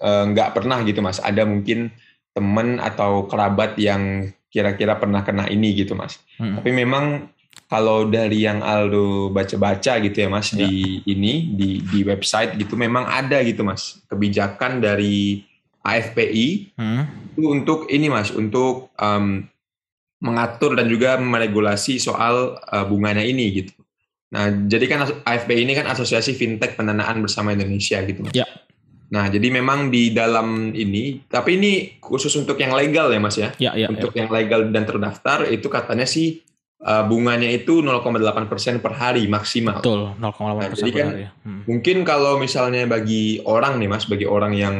nggak 0.00 0.56
pernah 0.56 0.80
gitu 0.80 1.04
mas. 1.04 1.20
Ada 1.20 1.44
mungkin 1.44 1.92
teman 2.32 2.80
atau 2.80 3.28
kerabat 3.28 3.76
yang 3.76 4.32
kira-kira 4.50 4.98
pernah 4.98 5.22
kena 5.22 5.46
ini 5.46 5.72
gitu 5.72 5.94
mas. 5.94 6.18
Hmm. 6.36 6.58
Tapi 6.58 6.70
memang 6.70 7.30
kalau 7.66 8.06
dari 8.06 8.42
yang 8.42 8.60
Aldo 8.60 9.30
baca-baca 9.30 9.98
gitu 9.98 10.16
ya 10.16 10.28
mas 10.28 10.50
Ya. 10.50 10.66
di 10.66 11.00
ini 11.04 11.54
di 11.54 11.82
di 11.82 12.02
website 12.02 12.58
gitu 12.58 12.74
memang 12.74 13.06
ada 13.06 13.38
gitu 13.40 13.62
mas 13.62 14.02
kebijakan 14.06 14.82
dari 14.82 15.46
AFPI 15.80 16.74
Hmm. 16.74 17.06
itu 17.32 17.46
untuk 17.46 17.86
ini 17.88 18.10
mas 18.10 18.30
untuk 18.30 18.90
em, 18.94 19.46
mengatur 20.20 20.76
dan 20.76 20.86
juga 20.86 21.16
meregulasi 21.16 21.96
soal 21.96 22.58
eh, 22.60 22.84
bunganya 22.84 23.22
ini 23.22 23.46
gitu. 23.56 23.72
Nah 24.30 24.50
jadi 24.66 24.84
kan 24.86 24.98
AFPI 25.22 25.62
ini 25.62 25.74
kan 25.74 25.86
Asosiasi 25.86 26.34
Fintech 26.34 26.74
Pendanaan 26.74 27.18
Bersama 27.18 27.50
Indonesia 27.50 27.98
gitu 28.02 28.22
mas. 28.22 28.34
Ya. 28.34 28.46
Nah 29.10 29.26
jadi 29.26 29.50
memang 29.50 29.90
di 29.90 30.14
dalam 30.14 30.70
ini, 30.70 31.26
tapi 31.26 31.58
ini 31.58 31.98
khusus 31.98 32.30
untuk 32.38 32.54
yang 32.62 32.70
legal 32.74 33.10
ya 33.10 33.18
mas 33.18 33.36
ya. 33.36 33.50
Ya, 33.58 33.74
ya, 33.74 33.86
ya. 33.86 33.88
untuk 33.90 34.14
yang 34.14 34.30
legal 34.30 34.70
dan 34.70 34.86
terdaftar 34.86 35.50
itu 35.50 35.66
katanya 35.66 36.06
sih 36.06 36.46
eh, 36.80 37.02
bunganya 37.04 37.50
itu 37.50 37.82
0,8% 37.82 38.78
per 38.78 38.92
hari 38.94 39.26
maksimal. 39.26 39.82
Betul, 39.82 40.14
0,8 40.16 40.70
persen 40.72 40.86
jadi 40.86 40.92
per 40.94 40.98
kan- 41.02 41.10
hari. 41.10 41.22
ya. 41.26 41.30
Hmm. 41.42 41.62
Mungkin 41.66 41.96
kalau 42.06 42.38
misalnya 42.38 42.86
bagi 42.86 43.42
orang 43.42 43.82
nih 43.82 43.88
mas, 43.90 44.06
bagi 44.06 44.26
orang 44.30 44.52
yang 44.54 44.76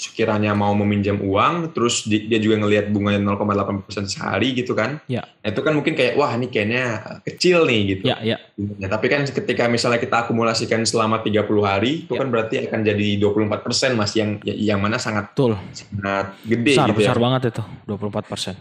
sekiranya 0.00 0.56
mau 0.56 0.72
meminjam 0.72 1.20
uang, 1.20 1.70
terus 1.70 2.02
di- 2.02 2.24
dia 2.24 2.40
juga 2.40 2.56
ngelihat 2.56 2.88
bunganya 2.88 3.20
0,8% 3.20 4.08
sehari 4.08 4.56
gitu 4.56 4.72
kan, 4.72 4.96
Ya. 5.04 5.20
Nah, 5.40 5.48
itu 5.48 5.60
kan 5.60 5.72
mungkin 5.72 5.92
kayak 5.92 6.16
wah 6.16 6.32
ini 6.32 6.48
kayaknya 6.48 6.84
kecil 7.22 7.64
nih 7.64 7.80
gitu. 7.90 8.04
Ya, 8.06 8.16
ya, 8.18 8.36
Bunganya. 8.54 8.88
Tapi 8.90 9.06
kan 9.06 9.20
ketika 9.22 9.64
misalnya 9.66 9.96
kita 9.96 10.24
akumulasikan 10.24 10.80
selama 10.82 11.20
30 11.20 11.44
hari, 11.62 12.04
itu 12.04 12.12
Ya. 12.12 12.20
kan 12.20 12.28
berarti 12.28 12.54
akan 12.62 12.80
jadi 12.82 13.06
24% 13.16 13.92
mas, 13.92 14.12
yang 14.12 14.36
yang 14.42 14.80
mana 14.80 14.96
sangat 14.96 15.32
betul. 15.32 15.56
sangat 15.70 16.32
gede 16.42 16.72
Besar, 16.74 16.88
gitu 16.88 17.00
ya. 17.00 17.12
besar 17.12 17.18
banget 17.18 17.42
itu, 17.50 17.62
24 17.84 18.24
persen. 18.24 18.56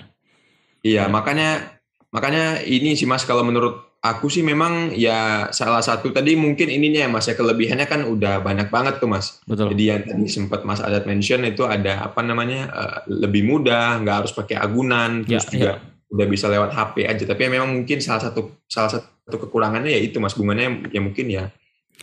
Iya, 0.79 1.08
makanya 1.08 1.75
makanya 2.10 2.60
ini 2.62 2.96
sih 2.96 3.03
Mas 3.03 3.22
kalau 3.22 3.43
menurut 3.43 3.88
aku 4.00 4.32
sih 4.32 4.39
memang 4.39 4.96
ya 4.96 5.51
salah 5.51 5.84
satu 5.84 6.10
tadi 6.10 6.32
mungkin 6.34 6.72
ininya 6.72 7.03
ya 7.03 7.10
Mas 7.12 7.27
ya 7.27 7.36
kelebihannya 7.36 7.84
kan 7.84 8.01
udah 8.03 8.39
banyak 8.39 8.72
banget 8.72 8.98
tuh 8.98 9.12
Mas. 9.12 9.44
Betul. 9.44 9.75
Jadi 9.75 9.84
yang 9.86 10.01
tadi 10.01 10.25
sempat 10.25 10.63
Mas 10.63 10.79
Adat 10.79 11.03
mention 11.03 11.44
itu 11.44 11.68
ada 11.68 12.03
apa 12.03 12.24
namanya 12.24 12.72
eh, 12.72 12.98
lebih 13.12 13.44
mudah, 13.44 14.00
nggak 14.00 14.15
harus 14.24 14.32
pakai 14.32 14.56
agunan, 14.56 15.24
terus 15.24 15.44
Ya, 15.48 15.51
juga 15.51 15.72
udah 16.10 16.25
bisa 16.25 16.48
lewat 16.48 16.72
HP 16.72 16.96
aja. 17.06 17.24
Tapi 17.27 17.41
memang 17.46 17.70
mungkin 17.70 18.00
salah 18.00 18.24
satu 18.24 18.63
salah 18.65 18.89
satu 18.89 19.36
kekurangannya 19.38 19.91
ya 19.91 20.00
itu 20.00 20.18
Mas 20.18 20.34
bunganya 20.34 20.89
ya 20.89 21.01
mungkin 21.03 21.27
ya 21.27 21.51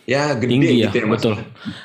ya 0.06 0.38
gede 0.38 0.52
Tinggi 0.54 0.68
ya, 0.78 0.92
gitu 0.92 0.96
ya 1.02 1.06
Mas. 1.08 1.18
betul. 1.18 1.34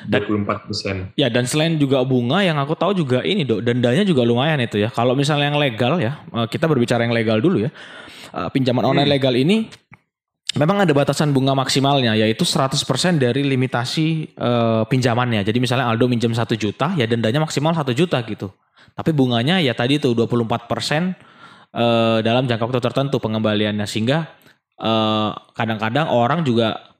24 0.06 0.66
persen. 0.68 0.96
Ya 1.16 1.26
dan 1.26 1.48
selain 1.48 1.74
juga 1.74 2.04
bunga 2.04 2.44
yang 2.44 2.54
aku 2.60 2.76
tahu 2.76 2.94
juga 2.94 3.24
ini 3.24 3.42
dok 3.42 3.64
dendanya 3.64 4.04
juga 4.04 4.22
lumayan 4.22 4.60
itu 4.60 4.76
ya. 4.76 4.92
Kalau 4.92 5.16
misalnya 5.16 5.50
yang 5.50 5.58
legal 5.58 5.96
ya 5.98 6.20
eh, 6.22 6.46
kita 6.46 6.68
berbicara 6.68 7.02
yang 7.02 7.16
legal 7.16 7.40
dulu 7.40 7.64
ya. 7.64 7.70
Eh, 8.32 8.48
Pinjaman 8.48 8.84
online 8.84 9.08
Hmm. 9.08 9.16
legal 9.16 9.34
ini 9.34 9.66
memang 10.56 10.84
ada 10.84 10.92
batasan 10.92 11.32
bunga 11.32 11.56
maksimalnya 11.56 12.12
yaitu 12.16 12.44
100% 12.44 12.76
dari 13.16 13.42
limitasi 13.44 14.36
uh, 14.36 14.82
pinjamannya. 14.84 15.44
Jadi 15.44 15.58
misalnya 15.58 15.88
Aldo 15.88 16.08
minjem 16.08 16.32
1 16.32 16.44
juta 16.56 16.92
ya 16.96 17.08
dendanya 17.08 17.40
maksimal 17.40 17.72
1 17.72 17.88
juta 17.96 18.20
gitu. 18.24 18.52
Tapi 18.92 19.10
bunganya 19.16 19.60
ya 19.64 19.72
tadi 19.72 19.96
itu 19.96 20.12
24% 20.12 20.68
uh, 21.72 22.20
dalam 22.20 22.44
jangka 22.44 22.64
waktu 22.68 22.80
tertentu 22.80 23.16
pengembaliannya 23.20 23.88
sehingga 23.88 24.40
kadang 24.82 25.78
kadang-kadang 25.78 26.10
orang 26.10 26.42
juga 26.42 26.92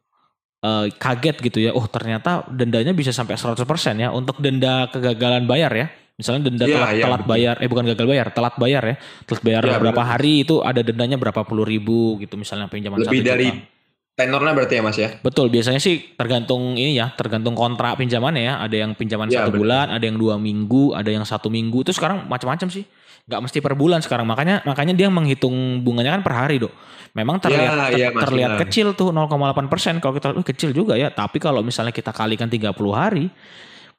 uh, 0.62 0.86
kaget 0.88 1.36
gitu 1.42 1.58
ya. 1.58 1.70
Oh, 1.74 1.84
ternyata 1.90 2.46
dendanya 2.48 2.94
bisa 2.94 3.10
sampai 3.10 3.34
100% 3.34 3.58
ya 3.98 4.14
untuk 4.14 4.38
denda 4.38 4.86
kegagalan 4.88 5.44
bayar 5.44 5.72
ya. 5.74 5.86
Misalnya 6.22 6.46
denda 6.46 6.64
ya, 6.70 6.78
telat, 6.78 6.92
ya, 6.94 7.04
telat 7.10 7.22
bayar, 7.26 7.54
eh 7.58 7.66
bukan 7.66 7.84
gagal 7.90 8.06
bayar, 8.06 8.26
telat 8.30 8.54
bayar 8.54 8.82
ya. 8.86 8.96
Telat 9.26 9.42
bayar 9.42 9.62
ya, 9.66 9.76
berapa 9.82 10.02
hari 10.06 10.46
itu 10.46 10.62
ada 10.62 10.80
dendanya 10.86 11.18
berapa 11.18 11.42
puluh 11.42 11.66
ribu 11.66 12.22
gitu 12.22 12.38
misalnya 12.38 12.70
pinjaman 12.70 13.02
Lebih 13.02 13.26
dari 13.26 13.50
juta. 13.50 13.66
tenornya 14.14 14.52
berarti 14.54 14.74
ya 14.78 14.82
Mas 14.86 14.98
ya? 15.02 15.10
Betul, 15.18 15.50
biasanya 15.50 15.82
sih 15.82 16.14
tergantung 16.14 16.78
ini 16.78 16.94
ya, 16.94 17.10
tergantung 17.18 17.58
kontrak 17.58 17.98
pinjamannya 17.98 18.42
ya. 18.46 18.54
Ada 18.62 18.76
yang 18.86 18.90
pinjaman 18.94 19.26
ya, 19.26 19.42
satu 19.42 19.50
bulan, 19.58 19.90
ada 19.90 20.04
yang 20.06 20.14
dua 20.14 20.38
minggu, 20.38 20.94
ada 20.94 21.10
yang 21.10 21.26
satu 21.26 21.50
minggu. 21.50 21.82
Itu 21.82 21.90
sekarang 21.90 22.30
macam-macam 22.30 22.70
sih. 22.70 22.86
Gak 23.22 23.38
mesti 23.38 23.58
per 23.58 23.74
bulan 23.74 24.02
sekarang. 24.02 24.26
Makanya 24.26 24.62
makanya 24.62 24.94
dia 24.94 25.10
menghitung 25.10 25.82
bunganya 25.82 26.18
kan 26.18 26.22
per 26.22 26.34
hari 26.38 26.62
dok. 26.62 26.74
Memang 27.12 27.36
terlihat 27.44 27.92
ya, 27.92 28.08
ya, 28.08 28.08
ter, 28.08 28.24
terlihat 28.24 28.52
kecil 28.66 28.96
tuh 28.96 29.12
0,8 29.12 29.68
persen. 29.68 30.00
Kalau 30.00 30.16
kita 30.16 30.32
uh, 30.32 30.42
kecil 30.42 30.72
juga 30.72 30.96
ya. 30.96 31.12
Tapi 31.12 31.36
kalau 31.36 31.60
misalnya 31.60 31.92
kita 31.92 32.08
kalikan 32.08 32.48
30 32.48 32.72
hari, 32.90 33.28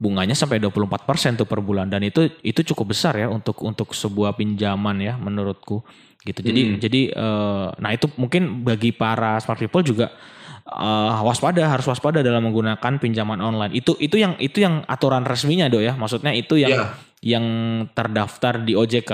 bunganya 0.04 0.36
sampai 0.36 0.60
24 0.60 1.08
persen 1.08 1.40
tuh 1.40 1.48
per 1.48 1.64
bulan 1.64 1.88
dan 1.88 2.04
itu 2.04 2.28
itu 2.44 2.60
cukup 2.76 2.92
besar 2.92 3.16
ya 3.16 3.32
untuk 3.32 3.64
untuk 3.64 3.96
sebuah 3.96 4.36
pinjaman 4.36 5.00
ya 5.00 5.16
menurutku 5.16 5.80
gitu. 6.28 6.44
Jadi 6.44 6.62
hmm. 6.68 6.76
jadi 6.84 7.02
uh, 7.16 7.68
nah 7.80 7.96
itu 7.96 8.12
mungkin 8.20 8.68
bagi 8.68 8.92
para 8.92 9.40
smart 9.40 9.64
people 9.64 9.80
juga 9.80 10.12
uh, 10.68 11.24
waspada 11.24 11.64
harus 11.72 11.88
waspada 11.88 12.20
dalam 12.20 12.44
menggunakan 12.44 13.00
pinjaman 13.00 13.40
online. 13.40 13.72
Itu 13.72 13.96
itu 14.04 14.20
yang 14.20 14.36
itu 14.44 14.60
yang 14.60 14.84
aturan 14.92 15.24
resminya 15.24 15.72
do 15.72 15.80
ya. 15.80 15.96
Maksudnya 15.96 16.36
itu 16.36 16.60
yang 16.60 16.76
yeah. 16.76 16.92
yang 17.24 17.46
terdaftar 17.96 18.60
di 18.60 18.76
OJK. 18.76 19.12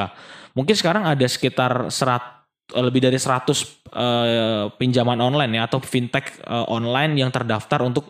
Mungkin 0.57 0.73
sekarang 0.73 1.05
ada 1.05 1.25
sekitar 1.29 1.93
serat 1.93 2.41
lebih 2.69 3.01
dari 3.01 3.17
100 3.17 3.25
uh, 3.25 3.57
eh, 3.57 4.65
pinjaman 4.77 5.17
online 5.17 5.57
ya 5.57 5.65
atau 5.65 5.81
fintech 5.81 6.37
uh, 6.45 6.69
online 6.69 7.17
yang 7.17 7.33
terdaftar 7.33 7.81
untuk 7.81 8.05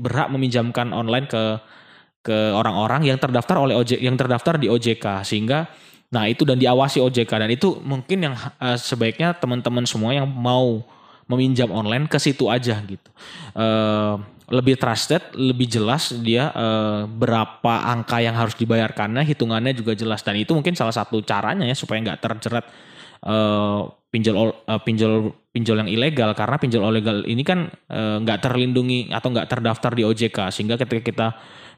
berhak 0.00 0.26
meminjamkan 0.34 0.90
online 0.90 1.30
ke 1.30 1.62
ke 2.20 2.52
orang-orang 2.52 3.08
yang 3.08 3.16
terdaftar 3.16 3.56
oleh 3.64 3.74
OJK 3.80 4.00
yang 4.00 4.16
terdaftar 4.16 4.60
di 4.60 4.68
OJK 4.68 5.24
sehingga 5.24 5.68
nah 6.10 6.26
itu 6.26 6.42
dan 6.42 6.58
diawasi 6.58 7.00
OJK 7.00 7.32
dan 7.38 7.50
itu 7.50 7.78
mungkin 7.80 8.18
yang 8.30 8.34
uh, 8.34 8.76
sebaiknya 8.76 9.32
teman-teman 9.38 9.86
semua 9.86 10.12
yang 10.12 10.26
mau 10.26 10.84
meminjam 11.30 11.70
online 11.70 12.10
ke 12.10 12.18
situ 12.18 12.50
aja 12.50 12.74
gitu. 12.82 13.10
Uh, 13.54 14.18
lebih 14.50 14.74
trusted, 14.74 15.22
lebih 15.38 15.70
jelas 15.70 16.10
dia 16.10 16.50
uh, 16.50 17.06
berapa 17.06 17.86
angka 17.86 18.18
yang 18.18 18.34
harus 18.34 18.58
dibayarkannya, 18.58 19.22
hitungannya 19.22 19.70
juga 19.78 19.94
jelas. 19.94 20.26
Dan 20.26 20.42
itu 20.42 20.50
mungkin 20.50 20.74
salah 20.74 20.90
satu 20.90 21.22
caranya 21.22 21.70
ya 21.70 21.78
supaya 21.78 22.02
nggak 22.02 22.18
terjerat 22.18 22.66
uh, 23.30 23.86
pinjol 24.10 24.50
uh, 24.66 24.82
pinjol 24.82 25.30
pinjol 25.54 25.86
yang 25.86 25.90
ilegal. 25.94 26.34
Karena 26.34 26.58
pinjol 26.58 26.82
ilegal 26.90 27.22
ini 27.30 27.46
kan 27.46 27.70
nggak 28.26 28.38
uh, 28.38 28.42
terlindungi 28.42 29.14
atau 29.14 29.30
nggak 29.30 29.46
terdaftar 29.46 29.94
di 29.94 30.02
OJK 30.02 30.50
sehingga 30.50 30.74
ketika 30.74 31.02
kita 31.06 31.26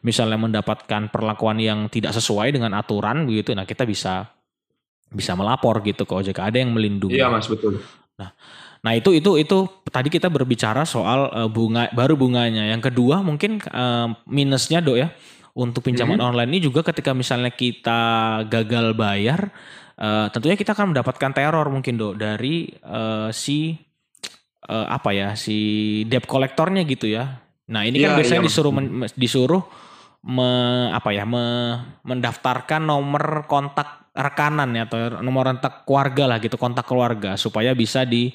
misalnya 0.02 0.38
mendapatkan 0.38 1.09
perlakuan 1.09 1.62
yang 1.62 1.87
tidak 1.87 2.12
sesuai 2.14 2.54
dengan 2.54 2.75
aturan 2.75 3.25
begitu, 3.25 3.54
nah 3.54 3.62
kita 3.62 3.87
bisa 3.87 4.28
bisa 5.12 5.37
melapor 5.38 5.78
gitu 5.87 6.02
ke 6.02 6.12
OJK. 6.12 6.38
Ada 6.42 6.59
yang 6.64 6.75
melindungi. 6.75 7.16
Iya 7.16 7.30
mas 7.30 7.47
betul. 7.47 7.78
Nah, 8.18 8.35
nah 8.82 8.92
itu 8.97 9.14
itu 9.14 9.38
itu 9.38 9.59
tadi 9.88 10.09
kita 10.11 10.26
berbicara 10.32 10.82
soal 10.82 11.30
uh, 11.30 11.49
bunga 11.49 11.88
baru 11.94 12.18
bunganya. 12.18 12.66
Yang 12.73 12.92
kedua 12.92 13.23
mungkin 13.23 13.62
uh, 13.71 14.11
minusnya 14.26 14.82
dok 14.82 14.99
ya 14.99 15.09
untuk 15.52 15.85
pinjaman 15.85 16.16
hmm. 16.16 16.28
online 16.32 16.50
ini 16.56 16.61
juga 16.64 16.80
ketika 16.80 17.12
misalnya 17.12 17.52
kita 17.52 18.00
gagal 18.49 18.97
bayar, 18.97 19.52
uh, 20.00 20.32
tentunya 20.32 20.56
kita 20.56 20.73
akan 20.73 20.97
mendapatkan 20.97 21.30
teror 21.37 21.68
mungkin 21.68 22.00
dok 22.00 22.16
dari 22.16 22.73
uh, 22.88 23.28
si 23.28 23.76
uh, 24.66 24.87
apa 24.88 25.12
ya 25.12 25.28
si 25.37 26.02
debt 26.09 26.25
kolektornya 26.25 26.88
gitu 26.88 27.06
ya. 27.06 27.38
Nah 27.68 27.85
ini 27.85 28.00
ya, 28.00 28.11
kan 28.11 28.11
iya, 28.11 28.18
biasanya 28.18 28.40
ya, 28.42 28.47
disuruh 28.49 28.73
men, 28.73 28.87
disuruh 29.14 29.62
me, 30.22 30.50
apa 30.94 31.10
ya 31.10 31.26
me, 31.26 31.78
mendaftarkan 32.06 32.82
nomor 32.86 33.46
kontak 33.50 34.12
rekanan 34.12 34.76
ya 34.76 34.84
atau 34.84 35.24
nomor 35.24 35.56
kontak 35.56 35.88
keluarga 35.88 36.24
lah 36.28 36.38
gitu 36.38 36.60
kontak 36.60 36.84
keluarga 36.84 37.40
supaya 37.40 37.72
bisa 37.72 38.04
di 38.04 38.28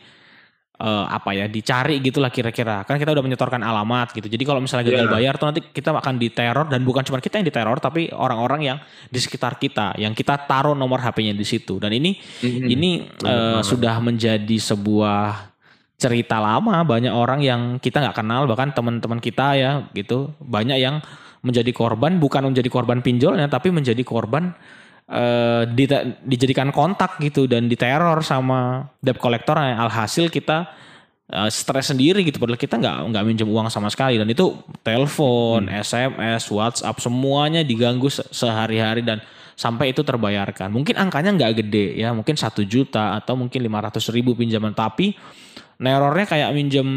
uh, 0.81 1.05
apa 1.09 1.33
ya 1.33 1.45
dicari 1.49 2.01
gitulah 2.01 2.29
kira-kira. 2.33 2.85
Kan 2.85 2.97
kita 2.97 3.13
udah 3.13 3.23
menyetorkan 3.25 3.61
alamat 3.61 4.13
gitu. 4.13 4.25
Jadi 4.29 4.43
kalau 4.45 4.61
misalnya 4.61 4.89
gagal 4.89 5.05
yeah. 5.09 5.13
bayar 5.13 5.33
tuh 5.37 5.47
nanti 5.49 5.61
kita 5.61 5.93
akan 5.93 6.15
diteror 6.17 6.65
dan 6.69 6.81
bukan 6.85 7.03
cuma 7.05 7.17
kita 7.21 7.41
yang 7.41 7.47
diteror 7.47 7.77
tapi 7.81 8.09
orang-orang 8.13 8.61
yang 8.73 8.77
di 9.09 9.19
sekitar 9.21 9.57
kita 9.61 9.97
yang 9.97 10.13
kita 10.13 10.45
taruh 10.49 10.77
nomor 10.77 11.01
HP-nya 11.01 11.33
di 11.33 11.45
situ. 11.45 11.77
Dan 11.81 11.93
ini 11.93 12.17
mm-hmm. 12.17 12.67
ini 12.73 12.89
uh, 13.25 13.61
sudah 13.61 14.01
menjadi 14.01 14.57
sebuah 14.57 15.53
cerita 15.97 16.37
lama. 16.37 16.85
Banyak 16.85 17.13
orang 17.13 17.41
yang 17.41 17.61
kita 17.81 18.01
nggak 18.01 18.17
kenal 18.17 18.45
bahkan 18.45 18.73
teman-teman 18.73 19.17
kita 19.21 19.57
ya 19.57 19.71
gitu. 19.93 20.33
Banyak 20.41 20.77
yang 20.77 21.01
menjadi 21.47 21.71
korban 21.71 22.19
bukan 22.19 22.51
menjadi 22.51 22.67
korban 22.67 22.99
pinjolnya 22.99 23.47
tapi 23.47 23.71
menjadi 23.71 24.03
korban 24.03 24.51
uh, 25.07 25.63
di, 25.63 25.87
dijadikan 26.27 26.75
kontak 26.75 27.15
gitu 27.23 27.47
dan 27.47 27.71
diteror 27.71 28.19
sama 28.19 28.91
debt 28.99 29.17
collector 29.17 29.55
alhasil 29.55 30.27
kita 30.27 30.67
uh, 31.31 31.49
stres 31.51 31.91
sendiri 31.91 32.23
gitu 32.23 32.39
padahal 32.39 32.59
kita 32.59 32.79
nggak 32.79 32.97
nggak 33.11 33.23
minjem 33.23 33.47
uang 33.47 33.67
sama 33.67 33.91
sekali 33.91 34.19
dan 34.19 34.27
itu 34.27 34.55
telepon, 34.83 35.67
hmm. 35.67 35.83
SMS, 35.83 36.43
WhatsApp 36.51 36.97
semuanya 36.99 37.61
diganggu 37.63 38.07
se 38.07 38.23
sehari-hari 38.31 39.03
dan 39.03 39.19
sampai 39.57 39.89
itu 39.89 40.05
terbayarkan. 40.05 40.69
Mungkin 40.69 40.95
angkanya 40.95 41.33
nggak 41.33 41.65
gede 41.65 41.97
ya, 41.97 42.13
mungkin 42.13 42.37
satu 42.37 42.61
juta 42.63 43.17
atau 43.17 43.33
mungkin 43.33 43.59
lima 43.65 43.81
ratus 43.81 44.13
ribu 44.13 44.37
pinjaman 44.37 44.71
tapi 44.77 45.17
nerornya 45.81 46.25
kayak 46.25 46.49
minjem 46.53 46.87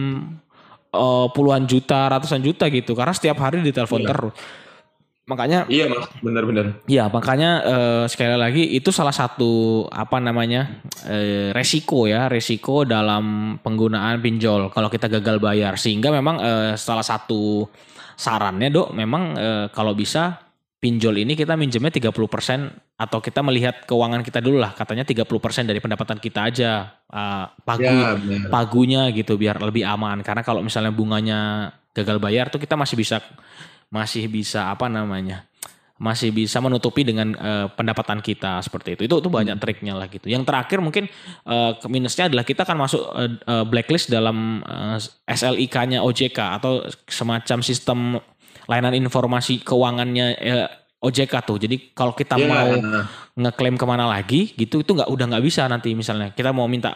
uh, 0.94 1.26
puluhan 1.30 1.66
juta, 1.66 2.10
ratusan 2.10 2.42
juta 2.42 2.66
gitu 2.70 2.94
karena 2.94 3.14
setiap 3.14 3.38
hari 3.42 3.62
ditelepon 3.62 4.02
iya. 4.02 4.10
terus. 4.10 4.34
Makanya 5.30 5.58
Iya, 5.70 5.86
Mas, 5.86 6.10
benar-benar. 6.18 6.82
Iya, 6.90 7.06
makanya 7.06 7.50
uh, 7.62 8.04
sekali 8.10 8.34
lagi 8.34 8.66
itu 8.74 8.90
salah 8.90 9.14
satu 9.14 9.86
apa 9.86 10.18
namanya? 10.18 10.82
Uh, 11.06 11.54
resiko 11.54 12.10
ya, 12.10 12.26
resiko 12.26 12.82
dalam 12.82 13.54
penggunaan 13.62 14.18
pinjol 14.18 14.74
kalau 14.74 14.90
kita 14.90 15.06
gagal 15.06 15.38
bayar 15.38 15.78
sehingga 15.78 16.10
memang 16.10 16.42
uh, 16.42 16.74
salah 16.74 17.06
satu 17.06 17.70
sarannya, 18.18 18.74
Dok, 18.74 18.90
memang 18.90 19.22
uh, 19.38 19.66
kalau 19.70 19.94
bisa 19.94 20.49
pinjol 20.80 21.20
ini 21.20 21.36
kita 21.36 21.60
minjemnya 21.60 21.92
30% 21.92 22.08
atau 22.96 23.18
kita 23.20 23.44
melihat 23.44 23.84
keuangan 23.84 24.24
kita 24.24 24.40
dulu 24.40 24.64
lah 24.64 24.72
katanya 24.72 25.04
30% 25.04 25.28
dari 25.68 25.76
pendapatan 25.76 26.16
kita 26.16 26.48
aja 26.48 26.88
uh, 27.12 27.52
pagu 27.60 27.84
ya, 27.84 28.16
pagunya 28.48 29.02
gitu 29.12 29.36
biar 29.36 29.60
lebih 29.60 29.84
aman 29.84 30.24
karena 30.24 30.40
kalau 30.40 30.64
misalnya 30.64 30.88
bunganya 30.88 31.70
gagal 31.92 32.16
bayar 32.16 32.48
tuh 32.48 32.56
kita 32.56 32.80
masih 32.80 32.96
bisa 32.96 33.20
masih 33.92 34.24
bisa 34.32 34.72
apa 34.72 34.88
namanya 34.88 35.44
masih 36.00 36.32
bisa 36.32 36.64
menutupi 36.64 37.04
dengan 37.04 37.36
uh, 37.36 37.68
pendapatan 37.76 38.24
kita 38.24 38.64
seperti 38.64 38.96
itu. 38.96 39.04
Itu 39.04 39.20
itu 39.20 39.28
banyak 39.28 39.60
hmm. 39.60 39.62
triknya 39.62 39.92
lah 39.92 40.08
gitu. 40.08 40.32
Yang 40.32 40.48
terakhir 40.48 40.80
mungkin 40.80 41.12
uh, 41.44 41.76
minusnya 41.92 42.32
adalah 42.32 42.48
kita 42.48 42.64
akan 42.64 42.78
masuk 42.80 43.02
uh, 43.04 43.68
blacklist 43.68 44.08
dalam 44.08 44.64
uh, 44.64 44.96
SLIK-nya 45.28 46.00
OJK 46.00 46.56
atau 46.56 46.88
semacam 47.04 47.58
sistem 47.60 48.16
layanan 48.70 48.94
informasi 48.94 49.66
keuangannya 49.66 50.26
eh, 50.38 50.68
OJK 51.02 51.34
tuh. 51.42 51.58
Jadi 51.58 51.90
kalau 51.90 52.14
kita 52.14 52.38
yeah. 52.38 52.46
mau 52.46 52.70
ngeklaim 53.34 53.74
ke 53.74 53.86
mana 53.88 54.06
lagi 54.06 54.54
gitu 54.54 54.86
itu 54.86 54.90
nggak 54.94 55.10
udah 55.10 55.26
nggak 55.34 55.44
bisa 55.44 55.66
nanti 55.66 55.96
misalnya 55.96 56.30
kita 56.30 56.54
mau 56.54 56.70
minta 56.70 56.94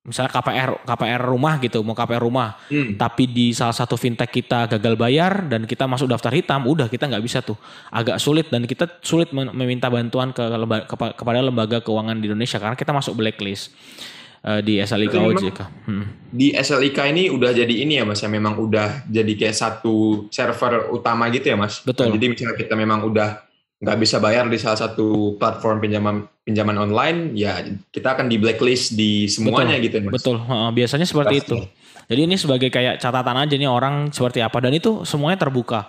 misalnya 0.00 0.32
KPR 0.32 0.70
KPR 0.88 1.20
rumah 1.20 1.60
gitu 1.60 1.84
mau 1.84 1.92
KPR 1.92 2.24
rumah 2.24 2.56
hmm. 2.72 2.96
tapi 2.96 3.28
di 3.28 3.52
salah 3.52 3.76
satu 3.76 4.00
fintech 4.00 4.32
kita 4.32 4.64
gagal 4.64 4.96
bayar 4.96 5.44
dan 5.44 5.68
kita 5.68 5.84
masuk 5.84 6.08
daftar 6.08 6.32
hitam 6.32 6.64
udah 6.64 6.88
kita 6.88 7.04
nggak 7.04 7.20
bisa 7.20 7.44
tuh 7.44 7.60
agak 7.92 8.16
sulit 8.16 8.48
dan 8.48 8.64
kita 8.64 8.88
sulit 9.04 9.28
meminta 9.36 9.92
bantuan 9.92 10.32
ke 10.32 10.40
lembaga, 10.40 10.88
kepada 11.12 11.44
lembaga 11.44 11.78
keuangan 11.84 12.16
di 12.16 12.32
Indonesia 12.32 12.56
karena 12.56 12.80
kita 12.80 12.96
masuk 12.96 13.12
blacklist 13.20 13.76
uh, 14.44 14.60
di 14.60 14.80
SLIK 14.80 15.14
OJK. 15.16 15.60
Hmm. 15.86 16.04
Di 16.30 16.54
SLIK 16.54 16.98
ini 17.12 17.28
udah 17.28 17.50
jadi 17.52 17.74
ini 17.74 18.00
ya 18.00 18.04
Mas 18.06 18.22
ya 18.22 18.30
memang 18.30 18.56
udah 18.56 19.04
jadi 19.08 19.32
kayak 19.36 19.56
satu 19.56 20.26
server 20.30 20.92
utama 20.94 21.28
gitu 21.28 21.52
ya 21.52 21.56
Mas. 21.58 21.82
Betul. 21.82 22.08
Nah, 22.08 22.14
jadi 22.16 22.26
misalnya 22.32 22.56
kita 22.56 22.74
memang 22.78 23.04
udah 23.04 23.44
nggak 23.80 23.96
bisa 23.96 24.20
bayar 24.20 24.44
di 24.44 24.60
salah 24.60 24.76
satu 24.76 25.40
platform 25.40 25.80
pinjaman 25.80 26.28
pinjaman 26.44 26.76
online, 26.76 27.32
ya 27.32 27.64
kita 27.88 28.12
akan 28.12 28.28
di 28.28 28.36
blacklist 28.36 28.92
di 28.92 29.24
semuanya 29.24 29.80
betul, 29.80 29.84
gitu 29.88 29.94
ya 29.96 30.02
Mas. 30.04 30.14
Betul. 30.20 30.36
Biasanya 30.76 31.06
seperti 31.08 31.36
Pasti. 31.40 31.46
itu. 31.48 31.56
Jadi 32.10 32.20
ini 32.26 32.34
sebagai 32.34 32.68
kayak 32.74 32.98
catatan 32.98 33.38
aja 33.38 33.54
nih 33.54 33.70
orang 33.70 34.10
seperti 34.10 34.42
apa 34.42 34.58
dan 34.58 34.74
itu 34.74 35.06
semuanya 35.06 35.46
terbuka 35.46 35.86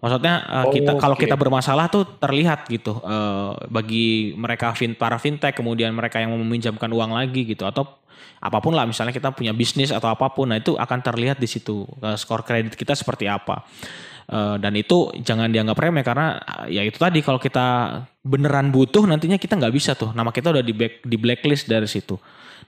Maksudnya 0.00 0.34
uh, 0.48 0.64
Oh, 0.68 0.72
kita 0.72 0.96
kalau 0.96 1.12
oke. 1.16 1.22
kita 1.22 1.36
bermasalah 1.36 1.92
tuh 1.92 2.08
terlihat 2.16 2.64
gitu 2.72 2.96
uh, 3.04 3.52
bagi 3.68 4.32
mereka 4.32 4.72
fin, 4.72 4.96
para 4.96 5.20
fintech 5.20 5.52
kemudian 5.52 5.92
mereka 5.92 6.18
yang 6.18 6.32
mau 6.32 6.40
meminjamkan 6.40 6.88
uang 6.88 7.12
lagi 7.12 7.44
gitu 7.44 7.68
atau 7.68 8.00
apa 8.40 8.58
pun 8.64 8.72
lah 8.72 8.88
misalnya 8.88 9.12
kita 9.12 9.36
punya 9.36 9.52
bisnis 9.52 9.92
atau 9.92 10.08
apa 10.08 10.32
pun 10.32 10.48
nah 10.48 10.56
itu 10.56 10.72
akan 10.72 10.98
terlihat 11.04 11.36
di 11.36 11.44
situ 11.44 11.84
uh, 12.00 12.16
skor 12.16 12.40
kredit 12.40 12.72
kita 12.74 12.96
seperti 12.96 13.28
apa. 13.28 13.68
Uh, 14.30 14.56
dan 14.62 14.72
itu 14.78 15.10
jangan 15.20 15.50
dianggap 15.50 15.74
remeh 15.76 16.06
karena 16.06 16.38
ya 16.70 16.86
itu 16.86 16.96
tadi 16.96 17.18
kalau 17.18 17.42
kita 17.42 17.98
beneran 18.22 18.70
butuh 18.70 19.02
nantinya 19.02 19.36
kita 19.36 19.58
nggak 19.58 19.74
bisa 19.74 19.98
tuh 19.98 20.14
nama 20.14 20.30
kita 20.30 20.54
udah 20.54 20.62
di 20.64 20.70
back, 20.70 21.04
di 21.04 21.16
blacklist 21.20 21.68
dari 21.68 21.90
situ. 21.90 22.16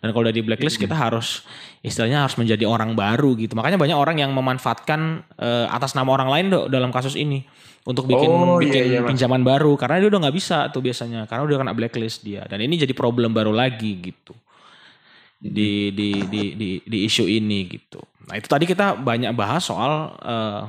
Dan 0.03 0.11
kalau 0.11 0.27
udah 0.27 0.35
di 0.35 0.43
blacklist 0.43 0.83
kita 0.83 0.99
harus 0.99 1.47
istilahnya 1.79 2.27
harus 2.27 2.35
menjadi 2.35 2.67
orang 2.67 2.99
baru 2.99 3.39
gitu. 3.39 3.55
Makanya 3.55 3.79
banyak 3.79 3.95
orang 3.95 4.19
yang 4.19 4.35
memanfaatkan 4.35 5.23
eh, 5.39 5.67
atas 5.71 5.95
nama 5.95 6.11
orang 6.11 6.27
lain 6.27 6.47
Dok, 6.51 6.65
dalam 6.75 6.91
kasus 6.91 7.15
ini 7.15 7.47
untuk 7.87 8.11
bikin 8.11 8.27
Oh, 8.27 8.59
iya, 8.59 8.67
bikin 8.67 8.83
iya, 8.91 8.99
Mas. 9.07 9.15
pinjaman 9.15 9.47
baru 9.47 9.79
karena 9.79 10.03
dia 10.03 10.11
udah 10.11 10.27
nggak 10.27 10.37
bisa 10.37 10.71
tuh 10.75 10.83
biasanya 10.83 11.31
karena 11.31 11.47
udah 11.47 11.57
kena 11.63 11.73
blacklist 11.73 12.27
dia. 12.27 12.43
Dan 12.51 12.67
ini 12.67 12.83
jadi 12.83 12.91
problem 12.99 13.31
baru 13.31 13.55
lagi 13.55 14.03
gitu 14.03 14.35
di 15.43 15.91
di 15.91 16.11
di 16.25 16.43
di 16.55 16.69
di 16.81 16.99
isu 17.03 17.27
ini 17.27 17.67
gitu. 17.67 17.99
Nah 18.23 18.39
itu 18.39 18.47
tadi 18.47 18.63
kita 18.63 18.95
banyak 18.95 19.35
bahas 19.35 19.67
soal 19.67 20.15
eh, 20.23 20.63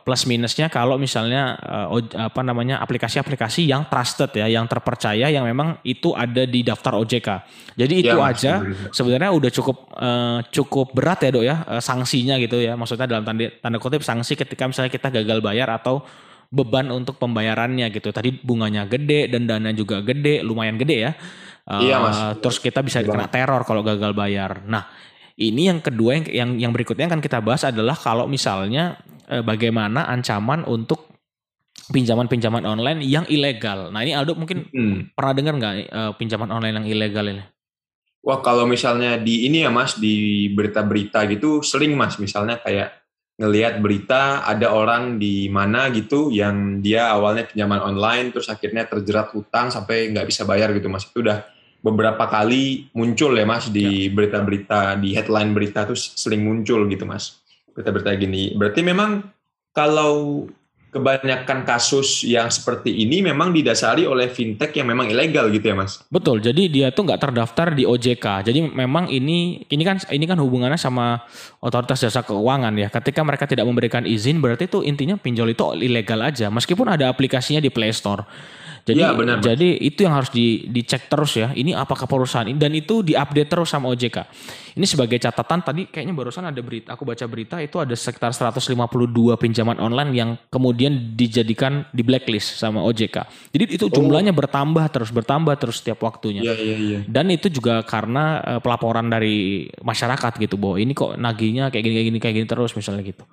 plus 0.00 0.24
minusnya 0.24 0.68
kalau 0.68 0.96
misalnya 0.96 1.56
oj- 1.88 2.12
apa 2.12 2.40
namanya 2.40 2.80
aplikasi-aplikasi 2.80 3.64
yang 3.64 3.84
trusted 3.84 4.32
ya, 4.32 4.48
yang 4.48 4.64
terpercaya, 4.64 5.28
yang 5.28 5.44
memang 5.44 5.80
itu 5.80 6.12
ada 6.12 6.44
di 6.44 6.60
daftar 6.60 6.96
OJK. 6.96 7.28
Jadi 7.74 7.94
itu 8.00 8.12
Ya, 8.12 8.20
aja 8.20 8.52
benar. 8.60 8.92
sebenarnya 8.92 9.30
udah 9.32 9.50
cukup 9.50 9.76
eh, 9.96 10.38
cukup 10.52 10.92
berat 10.92 11.24
ya 11.24 11.30
dok 11.32 11.44
ya 11.44 11.56
eh, 11.64 11.80
sanksinya 11.80 12.36
gitu 12.36 12.60
ya. 12.60 12.76
Maksudnya 12.76 13.08
dalam 13.08 13.24
tanda 13.24 13.48
tanda 13.60 13.76
kutip 13.80 14.04
sanksi 14.04 14.36
ketika 14.36 14.68
misalnya 14.68 14.92
kita 14.92 15.08
gagal 15.08 15.40
bayar 15.40 15.72
atau 15.72 16.04
beban 16.52 16.86
untuk 16.88 17.16
pembayarannya 17.16 17.88
gitu. 17.90 18.12
Tadi 18.12 18.30
bunganya 18.40 18.84
gede 18.84 19.26
dan 19.26 19.48
dana 19.48 19.72
juga 19.72 20.04
gede, 20.04 20.44
lumayan 20.44 20.76
gede 20.76 20.96
ya. 21.00 21.12
Eh, 21.64 21.88
Iya, 21.88 21.96
Mas. 22.00 22.18
Terus 22.44 22.60
kita 22.60 22.84
bisa 22.84 23.00
kena 23.00 23.28
teror 23.28 23.64
kalau 23.64 23.80
gagal 23.80 24.12
bayar. 24.12 24.60
Nah, 24.68 24.84
ini 25.40 25.72
yang 25.72 25.80
kedua 25.80 26.20
yang 26.20 26.26
yang, 26.28 26.50
yang 26.68 26.72
berikutnya 26.72 27.08
yang 27.08 27.16
akan 27.16 27.24
kita 27.24 27.40
bahas 27.40 27.64
adalah 27.64 27.96
kalau 27.96 28.28
misalnya 28.28 29.00
eh, 29.28 29.40
bagaimana 29.40 30.04
ancaman 30.12 30.68
untuk 30.68 31.08
pinjaman-pinjaman 31.88 32.64
online 32.64 33.04
yang 33.04 33.24
ilegal. 33.28 33.92
Nah, 33.92 34.00
ini 34.04 34.12
Aldo 34.16 34.36
mungkin 34.36 34.68
Hmm. 34.72 35.08
pernah 35.16 35.32
dengar 35.32 35.54
nggak 35.56 35.74
eh, 35.88 36.12
pinjaman 36.20 36.52
online 36.52 36.84
yang 36.84 36.88
ilegal 36.88 37.26
ini? 37.28 37.44
Wah 38.24 38.40
kalau 38.40 38.64
misalnya 38.64 39.20
di 39.20 39.44
ini 39.44 39.68
ya 39.68 39.68
mas 39.68 40.00
di 40.00 40.48
berita-berita 40.48 41.28
gitu 41.28 41.60
sering 41.60 41.92
mas 41.92 42.16
misalnya 42.16 42.56
kayak 42.56 43.04
ngelihat 43.36 43.84
berita 43.84 44.40
ada 44.48 44.72
orang 44.72 45.20
di 45.20 45.52
mana 45.52 45.92
gitu 45.92 46.32
yang 46.32 46.80
dia 46.80 47.12
awalnya 47.12 47.44
pinjaman 47.44 47.84
online 47.84 48.32
terus 48.32 48.48
akhirnya 48.48 48.88
terjerat 48.88 49.28
hutang 49.36 49.68
sampai 49.68 50.08
nggak 50.08 50.24
bisa 50.24 50.48
bayar 50.48 50.72
gitu 50.72 50.88
mas 50.88 51.04
itu 51.04 51.20
udah 51.20 51.44
beberapa 51.84 52.24
kali 52.24 52.88
muncul 52.96 53.36
ya 53.36 53.44
mas 53.44 53.68
di 53.68 54.08
berita-berita 54.08 54.96
di 54.96 55.12
headline 55.12 55.52
berita 55.52 55.84
tuh 55.84 55.94
sering 55.94 56.40
muncul 56.40 56.88
gitu 56.88 57.04
mas 57.04 57.44
berita-berita 57.76 58.16
gini 58.16 58.56
berarti 58.56 58.80
memang 58.80 59.20
kalau 59.76 60.48
kebanyakan 60.94 61.66
kasus 61.66 62.22
yang 62.22 62.46
seperti 62.46 63.02
ini 63.02 63.18
memang 63.18 63.50
didasari 63.50 64.06
oleh 64.06 64.30
fintech 64.30 64.70
yang 64.78 64.86
memang 64.86 65.10
ilegal 65.10 65.50
gitu 65.50 65.74
ya 65.74 65.76
mas 65.76 66.00
Betul. 66.06 66.38
Jadi 66.38 66.70
dia 66.70 66.94
tuh 66.94 67.02
nggak 67.02 67.18
terdaftar 67.18 67.74
di 67.74 67.82
OJK. 67.82 68.46
Jadi 68.46 68.62
memang 68.62 69.10
ini 69.10 69.66
ini 69.66 69.82
kan 69.82 69.98
ini 70.14 70.24
kan 70.30 70.38
hubungannya 70.38 70.78
sama 70.78 71.18
otoritas 71.58 71.98
jasa 71.98 72.22
keuangan 72.22 72.70
ya. 72.78 72.86
Ketika 72.94 73.26
mereka 73.26 73.50
tidak 73.50 73.66
memberikan 73.66 74.06
izin 74.06 74.38
berarti 74.38 74.70
itu 74.70 74.86
intinya 74.86 75.18
pinjol 75.18 75.50
itu 75.50 75.66
ilegal 75.82 76.22
aja 76.22 76.46
meskipun 76.46 76.86
ada 76.86 77.10
aplikasinya 77.10 77.58
di 77.58 77.74
Play 77.74 77.90
Store. 77.90 78.22
Jadi 78.84 79.00
Iya, 79.00 79.16
benar, 79.16 79.40
jadi 79.40 79.80
itu 79.80 80.04
yang 80.04 80.12
harus 80.12 80.28
di, 80.28 80.68
dicek 80.68 81.08
terus 81.08 81.32
ya. 81.40 81.56
Ini 81.56 81.72
apakah 81.72 82.04
perusahaan 82.04 82.44
ini 82.44 82.60
dan 82.60 82.68
itu 82.76 83.00
diupdate 83.00 83.48
terus 83.48 83.72
sama 83.72 83.88
OJK. 83.88 84.28
Ini 84.76 84.84
sebagai 84.84 85.16
catatan 85.16 85.64
tadi 85.64 85.88
kayaknya 85.88 86.12
barusan 86.12 86.44
ada 86.44 86.60
berita 86.60 86.92
aku 86.92 87.08
baca 87.08 87.24
berita 87.24 87.56
itu 87.64 87.80
ada 87.80 87.96
sekitar 87.96 88.36
152 88.36 88.76
pinjaman 89.40 89.80
online 89.80 90.10
yang 90.12 90.30
kemudian 90.52 91.16
dijadikan 91.16 91.88
di 91.96 92.04
blacklist 92.04 92.60
sama 92.60 92.84
OJK. 92.84 93.24
Jadi 93.56 93.64
itu 93.72 93.88
jumlahnya 93.88 94.36
bertambah 94.36 94.84
terus 94.92 95.08
bertambah 95.08 95.56
terus 95.56 95.80
setiap 95.80 96.04
waktunya. 96.04 96.44
iya 96.44 96.52
iya 96.52 96.76
iya 96.76 96.98
Dan 97.08 97.32
itu 97.32 97.48
juga 97.48 97.80
karena 97.88 98.44
eh, 98.44 98.60
pelaporan 98.60 99.08
dari 99.08 99.64
masyarakat 99.80 100.36
gitu 100.36 100.60
bahwa 100.60 100.76
ini 100.76 100.92
kok 100.92 101.16
nagihnya 101.16 101.72
kayak 101.72 101.84
gini 101.88 101.94
kayak 101.96 102.06
gini 102.12 102.18
kayak 102.20 102.34
gini 102.36 102.46
terus 102.52 102.76
misalnya 102.76 103.00
gitu. 103.00 103.24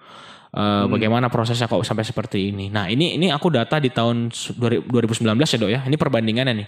Eh, 0.51 0.85
Bagaimana 0.91 1.31
prosesnya 1.31 1.63
kok 1.71 1.79
sampai 1.87 2.03
seperti 2.03 2.51
ini? 2.51 2.67
Nah 2.67 2.91
ini 2.91 3.15
ini 3.15 3.31
aku 3.31 3.47
data 3.47 3.79
di 3.79 3.87
tahun 3.87 4.35
su- 4.35 4.51
2019 4.59 5.47
ya 5.47 5.57
dok 5.57 5.71
ya. 5.71 5.79
Ini 5.87 5.95
perbandingannya 5.95 6.53
nih. 6.59 6.67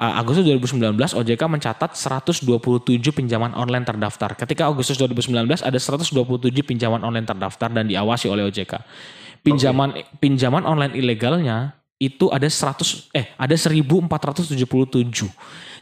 Eh, 0.00 0.12
Agustus 0.16 0.48
2019 0.48 0.96
OJK 1.12 1.42
mencatat 1.44 1.92
127 1.92 3.12
pinjaman 3.12 3.52
online 3.52 3.84
terdaftar. 3.84 4.32
Ketika 4.32 4.64
Agustus 4.64 4.96
2019 4.96 5.60
ada 5.60 5.76
127 5.76 6.64
pinjaman 6.64 7.04
online 7.04 7.28
terdaftar 7.28 7.68
dan 7.68 7.84
diawasi 7.84 8.32
oleh 8.32 8.48
OJK. 8.48 8.80
Pinjaman 9.44 9.92
pinjaman 10.16 10.64
online 10.64 10.96
ilegalnya 10.96 11.76
itu 12.00 12.32
ada 12.32 12.48
100 12.48 13.12
eh 13.12 13.28
ada 13.36 13.54
1477. 13.54 15.28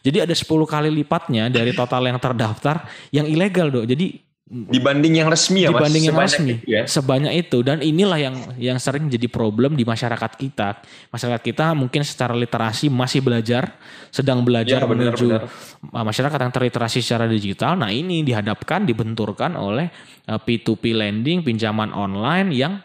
Jadi 0.03 0.19
ada 0.19 0.35
10 0.35 0.67
kali 0.67 0.91
lipatnya 0.91 1.47
dari 1.47 1.71
total 1.77 2.11
yang 2.11 2.19
terdaftar 2.19 2.89
yang 3.15 3.29
ilegal, 3.29 3.71
Dok. 3.71 3.87
Jadi 3.87 4.30
dibanding 4.51 5.23
yang 5.23 5.31
resmi 5.31 5.63
ya 5.63 5.71
mas? 5.71 5.79
Dibanding 5.79 6.05
yang 6.11 6.17
Sebanyak 6.19 6.35
resmi. 6.35 6.53
itu 6.59 6.67
ya? 6.67 6.83
Sebanyak 6.83 7.33
itu. 7.39 7.59
Dan 7.63 7.79
inilah 7.87 8.19
yang 8.19 8.35
yang 8.59 8.79
sering 8.83 9.07
jadi 9.07 9.31
problem 9.31 9.79
di 9.79 9.87
masyarakat 9.87 10.33
kita. 10.35 10.83
Masyarakat 11.15 11.43
kita 11.47 11.71
mungkin 11.79 12.03
secara 12.03 12.35
literasi 12.35 12.91
masih 12.91 13.23
belajar 13.23 13.79
sedang 14.11 14.43
belajar 14.43 14.83
Ya, 14.83 14.91
benar, 14.91 15.15
menuju 15.15 15.27
benar. 15.31 16.03
masyarakat 16.03 16.39
yang 16.43 16.53
terliterasi 16.53 16.99
secara 16.99 17.31
digital. 17.31 17.79
Nah 17.79 17.95
ini 17.95 18.27
dihadapkan 18.27 18.83
dibenturkan 18.83 19.55
oleh 19.55 19.87
uh, 20.27 20.43
P2P 20.43 20.99
lending 20.99 21.47
pinjaman 21.47 21.95
online 21.95 22.51
yang 22.51 22.83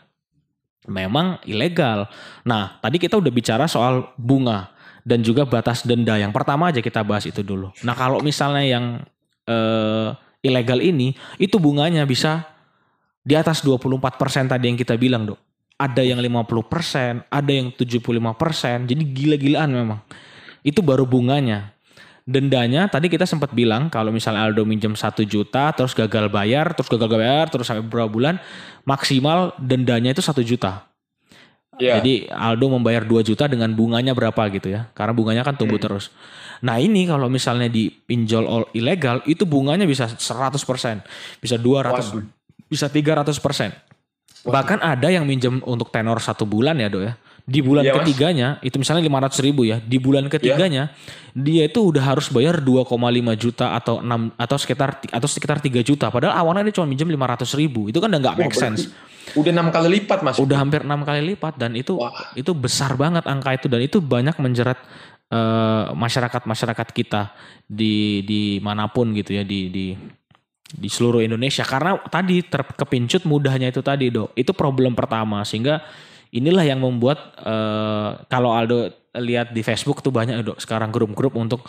memang 0.86 1.42
ilegal. 1.50 2.06
Nah 2.46 2.78
tadi 2.78 3.02
kita 3.02 3.18
udah 3.18 3.34
bicara 3.34 3.66
soal 3.66 4.14
bunga 4.22 4.70
dan 5.02 5.26
juga 5.26 5.50
batas 5.50 5.82
denda. 5.82 6.14
Yang 6.14 6.30
pertama 6.30 6.70
aja 6.70 6.78
kita 6.78 7.02
bahas 7.02 7.26
itu 7.26 7.42
dulu. 7.42 7.74
Nah 7.82 7.98
kalau 7.98 8.22
misalnya 8.22 8.62
yang 8.62 8.86
eh, 9.50 10.10
ilegal 10.46 10.78
ini 10.80 11.18
itu 11.42 11.58
bunganya 11.58 12.06
bisa 12.06 12.46
di 13.26 13.34
atas 13.34 13.66
24% 13.66 14.54
tadi 14.54 14.70
yang 14.70 14.78
kita 14.78 14.94
bilang, 15.02 15.26
Dok. 15.26 15.42
Ada 15.76 16.08
yang 16.08 16.24
50%, 16.24 17.28
ada 17.28 17.52
yang 17.52 17.74
75%. 17.74 18.88
Jadi 18.88 19.04
gila-gilaan 19.12 19.74
memang. 19.74 20.00
Itu 20.64 20.80
baru 20.86 21.04
bunganya. 21.04 21.76
Dendanya 22.26 22.90
tadi 22.90 23.06
kita 23.06 23.30
sempat 23.30 23.54
bilang 23.54 23.86
kalau 23.86 24.10
misalnya 24.10 24.50
Aldo 24.50 24.66
minjem 24.66 24.98
1 24.98 25.14
juta 25.30 25.70
terus 25.78 25.94
gagal 25.94 26.26
bayar, 26.34 26.74
terus 26.74 26.90
gagal 26.90 27.12
bayar 27.12 27.46
terus 27.54 27.70
sampai 27.70 27.86
beberapa 27.86 28.10
bulan 28.10 28.42
maksimal 28.82 29.54
dendanya 29.62 30.10
itu 30.10 30.26
1 30.26 30.42
juta. 30.42 30.90
Iya. 31.76 32.00
Jadi 32.00 32.32
Aldo 32.32 32.72
membayar 32.72 33.04
2 33.04 33.22
juta 33.26 33.52
dengan 33.52 33.72
bunganya 33.76 34.16
berapa 34.16 34.42
gitu 34.52 34.72
ya. 34.72 34.88
Karena 34.96 35.12
bunganya 35.12 35.44
kan 35.44 35.60
tumbuh 35.60 35.80
terus. 35.80 36.12
Nah 36.64 36.80
ini 36.80 37.04
kalau 37.04 37.28
misalnya 37.28 37.68
di 37.68 37.92
pinjol 37.92 38.46
all 38.48 38.66
ilegal 38.72 39.20
itu 39.28 39.44
bunganya 39.44 39.84
bisa 39.84 40.08
100%. 40.08 41.04
Bisa 41.44 41.56
200, 41.60 42.16
Waduh. 42.16 42.24
bisa 42.72 42.88
300%. 42.88 43.76
Bahkan 44.46 44.80
ada 44.80 45.10
yang 45.10 45.26
minjem 45.26 45.60
untuk 45.66 45.90
tenor 45.90 46.22
satu 46.22 46.46
bulan 46.46 46.78
ya 46.78 46.88
dok 46.88 47.04
ya. 47.04 47.14
Di 47.46 47.62
bulan 47.62 47.86
Iya, 47.86 47.94
Mas. 47.94 48.02
ketiganya 48.02 48.48
itu 48.66 48.82
misalnya 48.82 49.06
500 49.06 49.38
ribu 49.46 49.62
ya. 49.70 49.78
Di 49.78 50.02
bulan 50.02 50.26
ketiganya 50.26 50.90
dia 51.38 51.70
itu 51.70 51.78
udah 51.94 52.02
harus 52.02 52.34
bayar 52.34 52.58
2,5 52.58 53.38
juta 53.38 53.78
atau 53.78 54.02
6 54.02 54.34
atau 54.34 54.58
sekitar 54.58 54.98
atau 55.14 55.30
sekitar 55.30 55.62
3 55.62 55.86
juta. 55.86 56.10
Padahal 56.10 56.34
awalnya 56.42 56.66
dia 56.74 56.82
cuma 56.82 56.90
minjem 56.90 57.06
500 57.06 57.54
ribu. 57.54 57.86
Itu 57.86 58.02
kan 58.02 58.10
udah 58.10 58.22
nggak 58.22 58.38
make 58.42 58.58
sense 58.58 58.90
Udah 59.34 59.50
enam 59.50 59.74
kali 59.74 59.90
lipat 60.00 60.22
mas. 60.22 60.38
udah 60.38 60.58
hampir 60.62 60.86
enam 60.86 61.02
kali 61.02 61.34
lipat 61.34 61.58
dan 61.58 61.74
itu 61.74 61.98
Wah. 61.98 62.14
itu 62.38 62.54
besar 62.54 62.94
banget 62.94 63.26
angka 63.26 63.58
itu 63.58 63.66
dan 63.66 63.82
itu 63.82 63.98
banyak 63.98 64.38
menjerat 64.38 64.78
eh, 65.34 65.86
masyarakat-masyarakat 65.98 66.88
kita 66.94 67.34
di 67.66 68.22
di 68.22 68.62
mana 68.62 68.86
pun 68.86 69.10
gitu 69.18 69.34
ya 69.34 69.42
di 69.42 69.74
di 69.74 69.98
di 70.66 70.88
seluruh 70.90 71.26
Indonesia 71.26 71.66
karena 71.66 71.98
tadi 72.06 72.46
terkepincut 72.46 73.26
mudahnya 73.26 73.74
itu 73.74 73.82
tadi 73.82 74.14
dok 74.14 74.34
itu 74.38 74.54
problem 74.54 74.94
pertama 74.94 75.42
sehingga 75.42 75.82
inilah 76.36 76.66
yang 76.68 76.84
membuat 76.84 77.40
eh, 77.40 78.10
kalau 78.28 78.52
Aldo 78.52 78.92
lihat 79.16 79.56
di 79.56 79.64
Facebook 79.64 80.04
tuh 80.04 80.12
banyak 80.12 80.44
dok 80.44 80.60
sekarang 80.60 80.92
grup-grup 80.92 81.40
untuk 81.40 81.64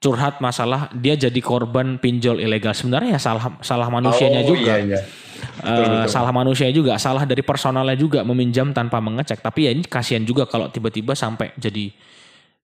curhat 0.00 0.40
masalah 0.40 0.88
dia 0.92 1.16
jadi 1.16 1.40
korban 1.40 2.00
pinjol 2.00 2.40
ilegal 2.40 2.72
sebenarnya 2.72 3.16
ya 3.16 3.20
salah 3.20 3.60
salah 3.60 3.88
manusianya 3.92 4.40
Oh, 4.44 4.48
juga 4.52 4.76
Iya, 4.76 4.76
iya. 4.84 5.00
Eh, 5.36 6.04
salah 6.08 6.32
manusia 6.32 6.68
juga, 6.72 6.96
salah 6.96 7.28
dari 7.28 7.44
personalnya 7.44 7.96
juga 7.96 8.24
meminjam 8.24 8.72
tanpa 8.72 9.00
mengecek. 9.04 9.40
Tapi 9.44 9.68
ya 9.68 9.70
ini 9.72 9.84
kasihan 9.84 10.24
juga 10.24 10.48
kalau 10.48 10.68
tiba-tiba 10.72 11.12
sampai 11.12 11.52
jadi 11.60 11.92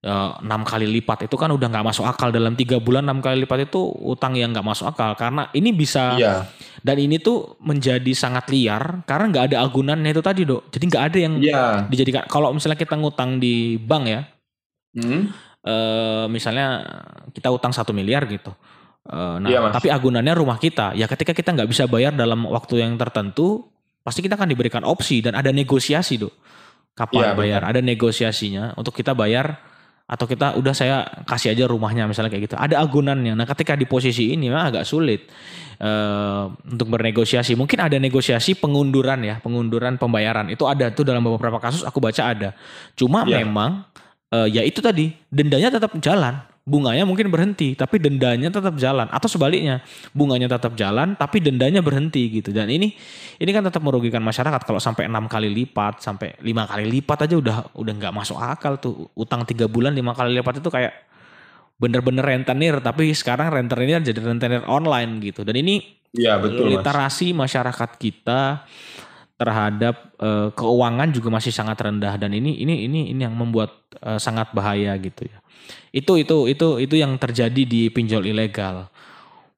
enam 0.03 0.67
kali 0.67 0.83
lipat 0.99 1.31
itu 1.31 1.35
kan 1.39 1.47
udah 1.47 1.67
nggak 1.71 1.87
masuk 1.87 2.03
akal. 2.03 2.27
Dalam 2.27 2.59
tiga 2.59 2.75
bulan 2.75 3.07
enam 3.07 3.23
kali 3.23 3.47
lipat 3.47 3.71
itu 3.71 3.79
utang 4.03 4.35
yang 4.35 4.51
nggak 4.51 4.67
masuk 4.67 4.91
akal. 4.91 5.15
Karena 5.15 5.47
ini 5.55 5.71
bisa 5.71 6.19
Iya. 6.19 6.43
dan 6.83 6.99
ini 6.99 7.23
tuh 7.23 7.55
menjadi 7.63 8.11
sangat 8.11 8.51
liar 8.51 9.07
karena 9.07 9.31
nggak 9.31 9.45
ada 9.55 9.57
agunannya 9.63 10.11
itu 10.11 10.19
tadi 10.19 10.43
dok. 10.43 10.67
Jadi 10.75 10.83
nggak 10.91 11.03
ada 11.07 11.17
yang 11.23 11.33
Iya. 11.39 11.63
dijadikan. 11.87 12.27
Kalau 12.27 12.51
misalnya 12.51 12.75
kita 12.75 12.99
ngutang 12.99 13.39
di 13.39 13.79
bank 13.79 14.03
ya 14.05 14.21
Hmm? 14.93 15.31
eh, 15.63 16.25
misalnya 16.27 16.83
kita 17.31 17.47
utang 17.47 17.71
satu 17.71 17.95
miliar 17.95 18.27
gitu. 18.27 18.51
Eh, 19.07 19.35
nah 19.39 19.47
Iya, 19.47 19.71
tapi 19.71 19.87
agunannya 19.87 20.35
rumah 20.35 20.59
kita. 20.59 20.91
Ya 20.99 21.07
ketika 21.07 21.31
kita 21.31 21.55
nggak 21.55 21.71
bisa 21.71 21.87
bayar 21.87 22.11
dalam 22.11 22.43
waktu 22.43 22.83
yang 22.83 22.99
tertentu 22.99 23.71
pasti 24.03 24.19
kita 24.19 24.35
akan 24.35 24.51
diberikan 24.51 24.83
opsi 24.83 25.23
dan 25.23 25.39
ada 25.39 25.55
negosiasi 25.55 26.19
dok. 26.19 26.35
Kapan 26.91 27.23
Iya, 27.23 27.39
bayar? 27.39 27.61
Ada 27.63 27.79
negosiasinya 27.79 28.75
untuk 28.75 28.93
kita 28.93 29.15
bayar 29.15 29.63
atau 30.13 30.29
kita 30.29 30.53
udah 30.61 30.73
saya 30.77 31.01
kasih 31.25 31.57
aja 31.57 31.65
rumahnya 31.65 32.05
misalnya 32.05 32.29
kayak 32.29 32.45
gitu. 32.45 32.55
Ada 32.55 32.77
agunannya. 32.77 33.33
Nah 33.33 33.49
ketika 33.49 33.73
di 33.73 33.89
posisi 33.89 34.29
ini 34.29 34.45
memang 34.45 34.69
agak 34.69 34.85
sulit 34.85 35.25
eh, 35.81 36.43
untuk 36.69 36.93
bernegosiasi. 36.93 37.57
Mungkin 37.57 37.81
ada 37.81 37.97
negosiasi 37.97 38.53
pengunduran 38.53 39.25
ya 39.25 39.41
pengunduran 39.41 39.97
pembayaran. 39.97 40.53
Itu 40.53 40.69
ada 40.69 40.93
tuh 40.93 41.01
dalam 41.01 41.25
beberapa 41.25 41.57
kasus 41.57 41.81
aku 41.81 41.97
baca 41.97 42.29
ada. 42.29 42.53
Cuma 42.93 43.25
Iya. 43.25 43.41
memang 43.41 43.89
eh, 44.29 44.53
ya 44.53 44.61
itu 44.61 44.85
tadi 44.85 45.09
dendanya 45.33 45.73
tetap 45.73 45.97
jalan 45.97 46.52
bunganya 46.63 47.03
mungkin 47.03 47.27
berhenti 47.27 47.75
tapi 47.75 47.99
dendanya 47.99 48.47
tetap 48.47 48.75
jalan. 48.79 49.07
Atau 49.11 49.27
sebaliknya 49.27 49.83
bunganya 50.15 50.47
tetap 50.47 50.73
jalan 50.79 51.15
tapi 51.19 51.43
dendanya 51.43 51.83
berhenti 51.83 52.27
gitu. 52.31 52.55
Dan 52.55 52.71
ini 52.71 52.95
ini 53.39 53.51
kan 53.51 53.63
tetap 53.67 53.83
merugikan 53.83 54.23
masyarakat. 54.23 54.63
Kalau 54.63 54.79
sampai 54.79 55.11
enam 55.11 55.27
kali 55.27 55.51
lipat 55.51 55.99
sampai 55.99 56.39
lima 56.39 56.63
kali 56.63 56.87
lipat 56.87 57.27
aja 57.27 57.35
udah 57.35 57.57
udah 57.75 57.93
nggak 57.99 58.13
masuk 58.15 58.39
akal 58.39 58.79
tuh. 58.79 59.11
Utang 59.13 59.43
tiga 59.43 59.67
bulan 59.67 59.91
lima 59.91 60.15
kali 60.15 60.33
lipat 60.39 60.63
itu 60.63 60.69
kayak 60.71 60.93
bener-bener 61.77 62.23
rentenir. 62.23 62.79
Tapi 62.79 63.11
sekarang 63.11 63.51
rentenir 63.51 63.99
jadi 63.99 64.19
rentenir 64.23 64.63
online 64.65 65.19
gitu. 65.19 65.43
Dan 65.43 65.59
ini 65.59 66.03
Iya, 66.13 66.37
betul, 66.37 66.69
Mas. 66.69 66.71
literasi 66.77 67.33
masyarakat 67.33 67.89
kita 67.97 68.69
terhadap 69.37 70.13
eh, 70.21 70.49
keuangan 70.53 71.09
juga 71.09 71.33
masih 71.33 71.49
sangat 71.49 71.81
rendah 71.81 72.15
dan 72.15 72.31
ini 72.31 72.53
ini 72.61 72.85
ini 72.85 73.11
ini 73.11 73.21
yang 73.25 73.33
membuat 73.33 73.73
eh, 73.99 74.21
sangat 74.21 74.53
bahaya 74.53 74.93
gitu 75.01 75.25
ya. 75.25 75.37
Itu 75.93 76.17
itu 76.21 76.49
itu 76.49 76.67
itu 76.81 76.95
yang 76.97 77.17
terjadi 77.17 77.63
di 77.65 77.89
pinjol 77.89 78.29
ilegal. 78.29 78.89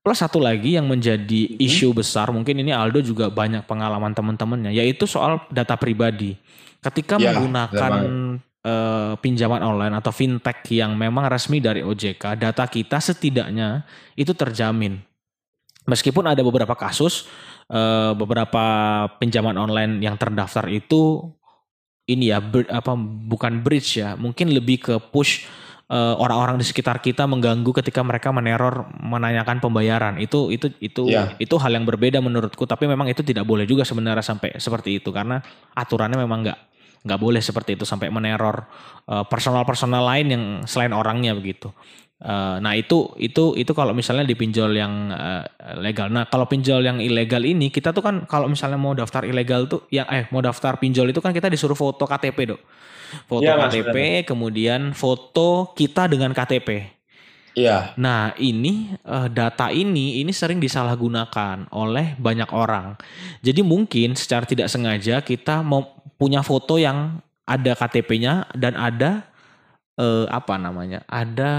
Plus 0.06 0.22
satu 0.22 0.38
lagi 0.38 0.78
yang 0.78 0.86
menjadi 0.86 1.58
isu 1.58 1.98
besar 1.98 2.30
mungkin 2.30 2.62
ini 2.62 2.70
Aldo 2.70 3.02
juga 3.02 3.34
banyak 3.34 3.66
pengalaman 3.66 4.14
teman-temannya 4.14 4.70
yaitu 4.70 5.10
soal 5.10 5.42
data 5.50 5.74
pribadi. 5.76 6.38
Ketika 6.78 7.18
Ya, 7.18 7.34
menggunakan 7.34 7.94
eh, 8.62 9.14
pinjaman 9.18 9.66
online 9.66 9.98
atau 9.98 10.14
fintech 10.14 10.62
yang 10.70 10.94
memang 10.94 11.26
resmi 11.26 11.58
dari 11.58 11.82
OJK, 11.82 12.38
data 12.38 12.70
kita 12.70 13.02
setidaknya 13.02 13.82
itu 14.14 14.30
terjamin. 14.38 15.02
Meskipun 15.86 16.26
ada 16.26 16.42
beberapa 16.42 16.74
kasus, 16.74 17.30
eh, 17.70 18.12
beberapa 18.14 18.64
pinjaman 19.18 19.58
online 19.58 20.02
yang 20.02 20.16
terdaftar 20.18 20.70
itu 20.70 21.34
ini 22.06 22.30
ya 22.30 22.38
ber- 22.38 22.70
apa 22.70 22.94
bukan 23.02 23.66
bridge 23.66 23.98
ya, 23.98 24.14
mungkin 24.14 24.54
lebih 24.54 24.78
ke 24.78 24.96
push 25.10 25.46
eh, 25.90 26.16
orang-orang 26.18 26.58
di 26.58 26.66
sekitar 26.66 26.98
kita 27.02 27.26
mengganggu 27.26 27.70
ketika 27.82 28.02
mereka 28.06 28.30
meneror 28.34 28.90
menanyakan 29.02 29.62
pembayaran. 29.62 30.18
Itu 30.22 30.50
itu 30.54 30.70
itu 30.82 31.10
Iya. 31.10 31.34
itu 31.38 31.56
hal 31.58 31.74
yang 31.74 31.86
berbeda 31.86 32.22
menurutku, 32.22 32.66
tapi 32.70 32.86
memang 32.86 33.10
itu 33.10 33.22
tidak 33.26 33.46
boleh 33.46 33.66
juga 33.70 33.86
sebenarnya 33.86 34.22
sampai 34.26 34.58
seperti 34.58 34.98
itu 35.02 35.10
karena 35.14 35.42
aturannya 35.74 36.18
memang 36.22 36.46
nggak 36.46 36.60
nggak 37.06 37.22
boleh 37.22 37.38
seperti 37.38 37.78
itu 37.78 37.86
sampai 37.86 38.10
meneror 38.10 38.66
eh, 39.10 39.26
personal-personal 39.30 40.02
lain 40.06 40.28
yang 40.30 40.44
selain 40.66 40.94
orangnya 40.94 41.38
begitu. 41.38 41.70
Eh, 42.16 42.58
nah 42.64 42.72
itu 42.80 43.12
itu 43.20 43.60
itu 43.60 43.72
kalau 43.76 43.92
misalnya 43.92 44.24
di 44.24 44.40
pinjol 44.40 44.72
yang 44.72 45.12
eh, 45.12 45.44
legal. 45.84 46.08
Nah 46.08 46.24
kalau 46.32 46.48
pinjol 46.48 46.80
yang 46.80 47.04
ilegal 47.04 47.44
ini 47.44 47.68
kita 47.68 47.92
tuh 47.92 48.00
kan 48.00 48.24
kalau 48.24 48.48
misalnya 48.48 48.80
mau 48.80 48.96
daftar 48.96 49.28
ilegal 49.28 49.68
tuh 49.68 49.84
yang 49.92 50.08
eh 50.08 50.24
mau 50.32 50.40
daftar 50.40 50.80
pinjol 50.80 51.12
itu 51.12 51.20
kan 51.20 51.36
kita 51.36 51.52
disuruh 51.52 51.76
foto 51.76 52.08
KTP 52.08 52.56
dok. 52.56 52.62
Foto 53.28 53.44
Mas, 53.44 53.68
KTP 53.68 54.24
kemudian 54.24 54.96
foto 54.96 55.76
kita 55.76 56.08
dengan 56.08 56.32
KTP. 56.32 56.96
Iya. 57.60 57.92
Nah 58.00 58.32
ini 58.40 58.96
eh, 58.96 59.28
data 59.28 59.68
ini 59.76 60.24
ini 60.24 60.32
sering 60.32 60.64
disalahgunakan 60.64 61.68
oleh 61.76 62.16
banyak 62.16 62.48
orang. 62.56 62.96
Jadi 63.44 63.60
mungkin 63.60 64.16
secara 64.16 64.48
tidak 64.48 64.72
sengaja 64.72 65.20
kita 65.20 65.60
mau 65.68 66.00
punya 66.16 66.40
foto 66.48 66.80
yang 66.80 67.20
ada 67.44 67.76
KTP-nya 67.76 68.56
dan 68.56 68.80
ada 68.80 69.28
eh, 70.00 70.26
apa 70.32 70.56
namanya? 70.56 71.04
Ada 71.12 71.52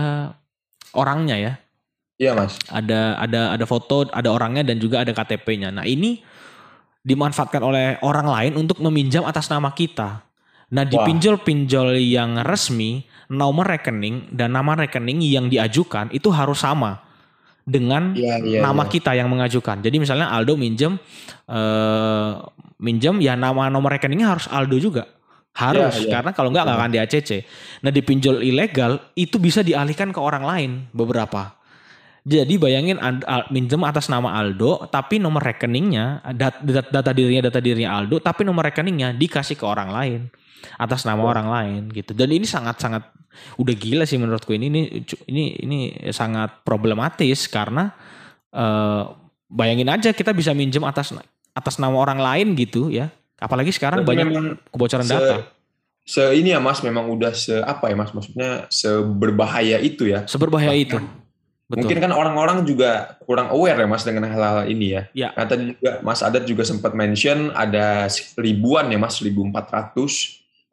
orangnya 0.95 1.37
ya. 1.39 1.53
Iya, 2.17 2.33
Mas. 2.33 2.57
Ada 2.69 3.21
ada 3.21 3.41
ada 3.57 3.65
foto, 3.69 4.09
ada 4.09 4.29
orangnya 4.33 4.65
dan 4.65 4.81
juga 4.81 5.05
ada 5.05 5.13
KTP-nya. 5.13 5.69
Nah 5.75 5.85
ini 5.85 6.21
dimanfaatkan 7.07 7.63
oleh 7.63 8.01
orang 8.03 8.27
lain 8.27 8.53
untuk 8.59 8.81
meminjam 8.83 9.23
atas 9.29 9.47
nama 9.53 9.71
kita. 9.71 10.27
Nah 10.67 10.83
di 10.83 10.99
pinjol-pinjol 10.99 11.95
yang 12.03 12.43
resmi 12.43 13.07
nomor 13.31 13.71
rekening 13.71 14.35
dan 14.35 14.55
nama 14.59 14.75
rekening 14.75 15.23
yang 15.23 15.47
diajukan 15.47 16.11
itu 16.11 16.27
harus 16.35 16.59
sama 16.59 17.07
dengan 17.67 18.15
Iya, 18.15 18.43
iya. 18.43 18.61
nama 18.63 18.87
iya. 18.87 18.91
kita 18.91 19.11
yang 19.15 19.31
mengajukan. 19.31 19.83
Jadi 19.83 19.97
misalnya 19.99 20.31
Aldo 20.31 20.59
minjem 20.59 20.99
eh 21.47 22.33
minjem 22.83 23.19
ya 23.25 23.35
nama 23.35 23.71
nomor 23.73 23.95
rekeningnya 23.95 24.39
harus 24.39 24.47
Aldo 24.51 24.79
juga. 24.79 25.07
Harus 25.57 26.05
Iya, 26.05 26.05
iya. 26.05 26.13
karena 26.21 26.31
kalau 26.37 26.53
nggak 26.53 26.65
nggak 26.69 26.77
akan 26.77 26.91
di 26.93 27.01
ACC. 27.01 27.31
Nah 27.81 27.89
di 27.89 28.05
pinjol 28.05 28.45
ilegal 28.45 29.01
itu 29.17 29.41
bisa 29.41 29.65
dialihkan 29.65 30.13
ke 30.13 30.21
orang 30.21 30.45
lain 30.45 30.71
beberapa. 30.93 31.57
Jadi 32.27 32.59
bayangin 32.59 32.99
minjem 33.55 33.81
atas 33.87 34.11
nama 34.11 34.35
Aldo 34.37 34.91
tapi 34.91 35.23
nomor 35.23 35.41
rekeningnya 35.47 36.27
dat- 36.35 36.59
dat- 36.61 36.91
data 36.91 37.15
dirinya 37.15 37.49
data 37.49 37.63
dirinya 37.63 37.97
Aldo 37.97 38.19
tapi 38.19 38.43
nomor 38.43 38.67
rekeningnya 38.67 39.15
dikasih 39.15 39.55
ke 39.55 39.63
orang 39.63 39.95
lain 39.95 40.21
atas 40.75 41.07
nama 41.07 41.23
orang 41.23 41.47
lain 41.49 41.81
gitu. 41.95 42.13
Dan 42.13 42.35
ini 42.35 42.43
sangat-sangat 42.43 43.15
udah 43.63 43.75
gila 43.79 44.05
sih 44.05 44.19
menurutku 44.19 44.53
ini 44.59 44.67
ini 44.69 44.81
ini 45.31 45.45
ini 45.63 45.79
sangat 46.11 46.67
problematis 46.67 47.47
karena 47.47 47.95
eh, 48.51 49.03
bayangin 49.47 49.87
aja 49.87 50.11
kita 50.11 50.35
bisa 50.35 50.51
minjem 50.51 50.83
atas 50.83 51.15
atas 51.55 51.79
nama 51.79 51.95
orang 51.95 52.19
lain 52.19 52.59
gitu 52.59 52.91
ya. 52.91 53.09
Apalagi 53.37 53.71
sekarang 53.73 54.03
Berarti 54.03 54.11
banyak 54.17 54.27
memang 54.33 54.47
kebocoran 54.73 55.05
se- 55.05 55.13
data. 55.13 55.37
Se 56.07 56.23
ini 56.39 56.55
ya 56.55 56.61
Mas 56.63 56.81
memang 56.87 57.11
udah 57.11 57.35
se 57.35 57.59
apa 57.61 57.91
ya 57.91 57.97
Mas 57.99 58.15
maksudnya 58.15 58.71
seberbahaya 58.71 59.83
itu 59.83 60.07
ya. 60.07 60.25
Seberbahaya 60.25 60.71
Bahkan 60.73 60.87
itu. 60.87 60.99
Betul. 61.67 61.83
Mungkin 61.83 61.99
kan 61.99 62.13
orang-orang 62.15 62.63
juga 62.63 63.19
kurang 63.27 63.51
aware 63.51 63.83
ya 63.83 63.89
Mas 63.91 64.07
dengan 64.07 64.31
hal-hal 64.31 64.71
ini 64.71 64.95
ya. 64.95 65.03
Ya. 65.19 65.29
Nah, 65.35 65.51
tadi 65.51 65.75
juga 65.75 65.99
Mas 66.07 66.23
Adat 66.23 66.47
juga 66.47 66.63
sempat 66.63 66.95
mention 66.95 67.51
ada 67.51 68.07
ribuan 68.39 68.87
ya 68.87 69.03
Mas 69.03 69.19
1400 69.19 69.91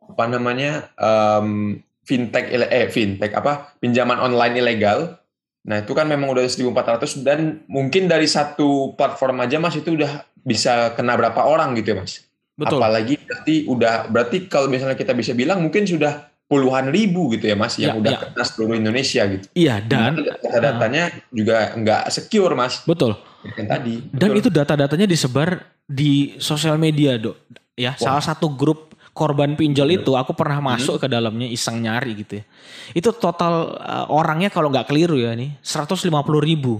apa 0.04 0.24
namanya 0.30 0.94
em, 0.94 1.82
fintech 2.06 2.46
eh 2.54 2.88
fintech 2.94 3.34
apa 3.34 3.74
pinjaman 3.82 4.22
online 4.22 4.62
ilegal. 4.62 5.18
Nah, 5.66 5.82
itu 5.82 5.98
kan 5.98 6.06
memang 6.06 6.30
udah 6.30 6.46
1400 6.46 7.26
dan 7.26 7.66
mungkin 7.66 8.06
dari 8.06 8.30
satu 8.30 8.94
platform 8.94 9.42
aja 9.42 9.58
Mas 9.58 9.74
itu 9.74 9.98
udah 9.98 10.30
bisa 10.46 10.94
kena 10.94 11.18
berapa 11.18 11.42
orang 11.42 11.74
gitu 11.74 11.98
ya 11.98 12.06
Mas. 12.06 12.22
Betul. 12.54 12.80
Apalagi 12.80 13.18
berarti 13.18 13.56
udah 13.66 13.96
berarti 14.08 14.38
kalau 14.46 14.70
misalnya 14.70 14.94
kita 14.94 15.12
bisa 15.12 15.34
bilang 15.34 15.60
mungkin 15.60 15.84
sudah 15.84 16.30
puluhan 16.46 16.94
ribu 16.94 17.34
gitu 17.34 17.50
ya 17.50 17.58
Mas 17.58 17.82
yang 17.82 17.98
Ya, 17.98 18.00
udah 18.00 18.12
ya. 18.14 18.20
kena 18.30 18.44
seluruh 18.46 18.76
Indonesia 18.78 19.22
gitu. 19.26 19.46
Iya 19.58 19.82
dan 19.82 20.22
data-datanya 20.22 21.04
juga 21.34 21.74
nggak 21.74 22.04
secure 22.14 22.54
Mas. 22.54 22.86
betul. 22.86 23.18
Yang 23.44 23.68
tadi. 23.68 23.96
Dan 24.08 24.30
Betul. 24.32 24.40
itu 24.40 24.50
data-datanya 24.54 25.04
disebar 25.04 25.50
di 25.84 26.38
sosial 26.40 26.80
media, 26.80 27.20
Dok. 27.20 27.36
Ya, 27.76 27.92
Wah. 27.92 28.00
salah 28.00 28.24
satu 28.24 28.48
grup 28.54 28.94
korban 29.12 29.54
pinjol 29.54 29.90
Bener. 29.90 30.00
itu 30.00 30.12
aku 30.16 30.32
pernah 30.32 30.64
masuk 30.64 30.96
ke 30.98 31.12
dalamnya 31.12 31.46
iseng 31.46 31.84
nyari 31.84 32.24
gitu 32.24 32.40
ya. 32.40 32.44
Itu 32.96 33.12
total 33.12 33.76
uh, 33.76 34.06
orangnya 34.10 34.48
kalau 34.48 34.72
nggak 34.72 34.88
keliru 34.88 35.20
ya 35.20 35.36
nih 35.36 35.58
150 35.60 36.08
ribu. 36.40 36.80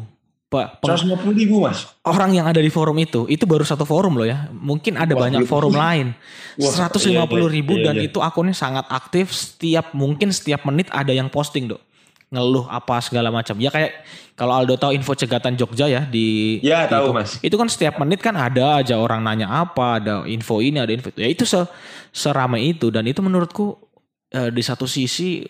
Pak, 0.54 0.86
peng- 0.86 1.18
150 1.18 1.34
ribu 1.34 1.66
Mas. 1.66 1.90
orang 2.06 2.30
yang 2.38 2.46
ada 2.46 2.62
di 2.62 2.70
forum 2.70 2.94
itu 3.02 3.26
itu 3.26 3.50
baru 3.50 3.66
satu 3.66 3.90
forum 3.90 4.22
loh 4.22 4.28
ya. 4.30 4.46
Mungkin 4.54 5.02
ada 5.02 5.18
Wah, 5.18 5.26
banyak 5.26 5.50
forum 5.50 5.74
lain. 5.74 6.14
Wah, 6.62 6.90
150 6.94 7.18
ribu 7.50 7.74
iya, 7.74 7.82
iya, 7.82 7.86
dan 7.90 7.96
iya. 7.98 8.06
itu 8.14 8.22
akunnya 8.22 8.54
sangat 8.54 8.86
aktif 8.94 9.34
setiap 9.34 9.98
mungkin 9.98 10.30
setiap 10.30 10.62
menit 10.70 10.94
ada 10.94 11.10
yang 11.10 11.34
posting, 11.34 11.74
Dok. 11.74 11.82
Ngeluh 12.30 12.70
apa 12.70 13.02
segala 13.02 13.34
macam. 13.34 13.58
Ya 13.58 13.74
kayak 13.74 14.06
kalau 14.38 14.54
Aldo 14.58 14.78
tahu 14.78 14.94
info 14.94 15.14
cegatan 15.18 15.54
Jogja 15.58 15.86
ya 15.90 16.06
di 16.06 16.58
Ya 16.62 16.86
di 16.86 16.94
tahu 16.94 17.10
itu. 17.10 17.18
Mas. 17.18 17.32
Itu 17.42 17.56
kan 17.58 17.70
setiap 17.70 17.98
menit 18.02 18.22
kan 18.22 18.38
ada 18.38 18.82
aja 18.82 18.98
orang 18.98 19.26
nanya 19.26 19.50
apa, 19.50 20.02
ada 20.02 20.26
info 20.30 20.62
ini, 20.62 20.78
ada 20.78 20.94
info 20.94 21.10
itu. 21.14 21.22
Ya 21.22 21.30
itu 21.30 21.46
se 21.46 21.62
seramai 22.14 22.74
itu 22.78 22.94
dan 22.94 23.06
itu 23.10 23.22
menurutku 23.22 23.78
eh, 24.34 24.50
di 24.50 24.62
satu 24.66 24.86
sisi 24.86 25.46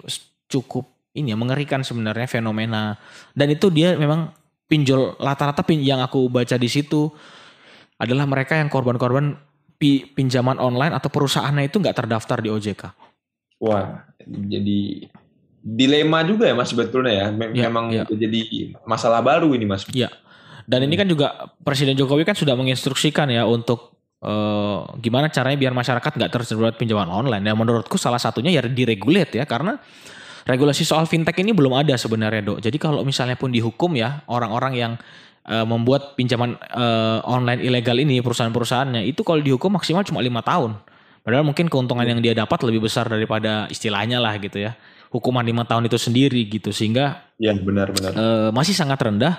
cukup 0.48 0.88
ini 1.16 1.32
ya 1.32 1.38
mengerikan 1.40 1.82
sebenarnya 1.86 2.28
fenomena. 2.28 3.00
Dan 3.32 3.54
itu 3.54 3.72
dia 3.72 3.96
memang 3.96 4.34
pinjol 4.74 5.22
rata-rata 5.22 5.62
pin, 5.62 5.86
yang 5.86 6.02
aku 6.02 6.26
baca 6.34 6.58
di 6.58 6.66
situ 6.66 7.14
adalah 8.02 8.26
mereka 8.26 8.58
yang 8.58 8.74
korban-korban 8.74 9.38
pi- 9.78 10.10
pinjaman 10.18 10.58
online 10.58 10.98
atau 10.98 11.14
perusahaannya 11.14 11.70
itu 11.70 11.78
nggak 11.78 11.94
terdaftar 11.94 12.42
di 12.42 12.50
OJK. 12.50 12.84
Wah, 13.62 14.02
jadi 14.26 15.06
dilema 15.62 16.26
juga 16.26 16.50
ya 16.50 16.58
Mas 16.58 16.74
sebetulnya 16.74 17.14
ya. 17.14 17.28
Ya, 17.54 17.70
Memang 17.70 17.94
ya. 17.94 18.04
jadi 18.10 18.74
masalah 18.90 19.22
baru 19.22 19.54
ini 19.54 19.70
Mas. 19.70 19.86
Iya. 19.94 20.10
Dan 20.66 20.90
ini 20.90 20.98
kan 20.98 21.06
juga 21.06 21.54
Presiden 21.62 21.94
Jokowi 21.94 22.26
kan 22.26 22.34
sudah 22.34 22.58
menginstruksikan 22.58 23.30
ya 23.30 23.46
untuk 23.46 23.94
eh, 24.26 24.80
gimana 25.00 25.30
caranya 25.30 25.60
biar 25.60 25.72
masyarakat 25.78 26.12
nggak 26.18 26.32
terjerat 26.34 26.76
pinjaman 26.82 27.08
online. 27.08 27.46
Dan 27.46 27.56
menurutku 27.56 27.96
salah 28.02 28.20
satunya 28.20 28.50
ya 28.50 28.66
diregulate 28.66 29.38
ya 29.38 29.46
karena 29.46 29.78
regulasi 30.44 30.84
soal 30.84 31.08
fintech 31.08 31.36
ini 31.40 31.52
belum 31.56 31.74
ada 31.76 31.96
sebenarnya 31.96 32.42
dok. 32.44 32.60
Jadi 32.64 32.78
kalau 32.80 33.02
misalnya 33.04 33.36
pun 33.40 33.52
dihukum 33.52 33.96
ya 33.96 34.24
orang-orang 34.28 34.74
yang 34.76 34.92
eh, 35.48 35.66
membuat 35.66 36.16
pinjaman 36.16 36.56
eh, 36.60 37.20
online 37.24 37.64
ilegal 37.64 37.98
ini 38.00 38.20
perusahaan-perusahaannya 38.20 39.08
itu 39.08 39.24
kalau 39.24 39.40
dihukum 39.40 39.76
maksimal 39.76 40.04
cuma 40.04 40.20
lima 40.20 40.44
tahun. 40.44 40.76
Padahal 41.24 41.48
mungkin 41.48 41.72
keuntungan 41.72 42.04
yang 42.04 42.20
dia 42.20 42.36
dapat 42.36 42.60
lebih 42.68 42.84
besar 42.84 43.08
daripada 43.08 43.72
istilahnya 43.72 44.20
lah 44.20 44.36
gitu 44.38 44.60
ya. 44.60 44.76
Hukuman 45.08 45.46
lima 45.46 45.64
tahun 45.64 45.88
itu 45.88 45.96
sendiri 45.96 46.42
gitu 46.50 46.74
sehingga 46.74 47.24
Ya 47.40 47.54
benar-benar. 47.56 48.12
eh, 48.12 48.50
masih 48.52 48.74
sangat 48.76 49.00
rendah 49.00 49.38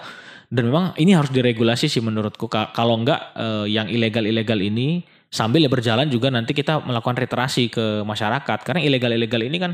dan 0.49 0.71
memang 0.71 0.95
ini 0.97 1.12
harus 1.19 1.35
diregulasi 1.35 1.90
sih 1.90 1.99
menurutku 2.01 2.47
Ka- 2.47 2.71
kalau 2.73 2.97
enggak 2.97 3.35
eh, 3.37 3.67
yang 3.69 3.90
ilegal-ilegal 3.90 4.62
ini 4.62 5.03
sambil 5.29 5.67
berjalan 5.67 6.07
juga 6.07 6.31
nanti 6.31 6.55
kita 6.55 6.79
melakukan 6.87 7.19
literasi 7.19 7.67
ke 7.75 8.07
masyarakat 8.07 8.59
karena 8.62 8.81
ilegal-ilegal 8.87 9.43
ini 9.43 9.59
kan 9.59 9.73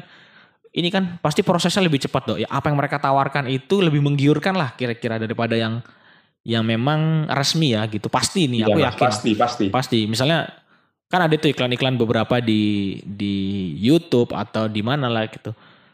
ini 0.71 0.89
kan 0.89 1.19
pasti 1.19 1.43
prosesnya 1.43 1.83
lebih 1.83 1.99
cepat 1.99 2.23
dok. 2.31 2.39
Ya 2.39 2.49
apa 2.51 2.71
yang 2.71 2.79
mereka 2.79 3.03
tawarkan 3.03 3.51
itu 3.51 3.83
lebih 3.83 3.99
menggiurkan 3.99 4.55
lah 4.55 4.75
kira-kira 4.79 5.19
daripada 5.19 5.59
yang 5.59 5.83
yang 6.47 6.63
memang 6.63 7.27
resmi 7.27 7.75
ya 7.75 7.83
gitu. 7.91 8.07
Pasti 8.07 8.47
nih 8.47 8.65
Iya, 8.65 8.67
aku 8.71 8.79
Mas, 8.79 8.87
yakin. 8.87 9.03
Pasti, 9.03 9.31
pasti. 9.35 9.65
pasti. 9.69 9.99
Misalnya 10.07 10.47
kan 11.11 11.27
ada 11.27 11.35
tuh 11.35 11.51
iklan-iklan 11.51 11.99
beberapa 11.99 12.39
di 12.39 12.97
di 13.03 13.75
YouTube 13.83 14.31
atau 14.31 14.71
di 14.71 14.81
mana 14.81 15.11
lah 15.11 15.27
gitu. 15.27 15.51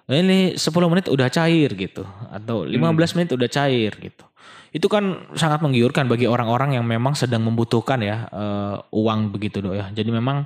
Ini 0.06 0.54
10 0.54 0.92
menit 0.92 1.10
udah 1.10 1.26
cair 1.32 1.72
gitu. 1.74 2.04
Atau 2.30 2.62
15 2.68 3.16
menit 3.18 3.32
udah 3.34 3.48
cair 3.48 3.90
gitu. 3.96 4.24
Itu 4.70 4.92
kan 4.92 5.32
sangat 5.34 5.64
menggiurkan 5.64 6.04
bagi 6.06 6.28
orang-orang 6.28 6.76
yang 6.76 6.84
memang 6.84 7.16
sedang 7.16 7.42
membutuhkan 7.42 7.98
ya 8.04 8.28
eh, 8.28 8.76
uang 8.92 9.32
begitu 9.32 9.64
dok 9.64 9.74
ya. 9.74 9.88
Jadi 9.90 10.12
memang 10.12 10.44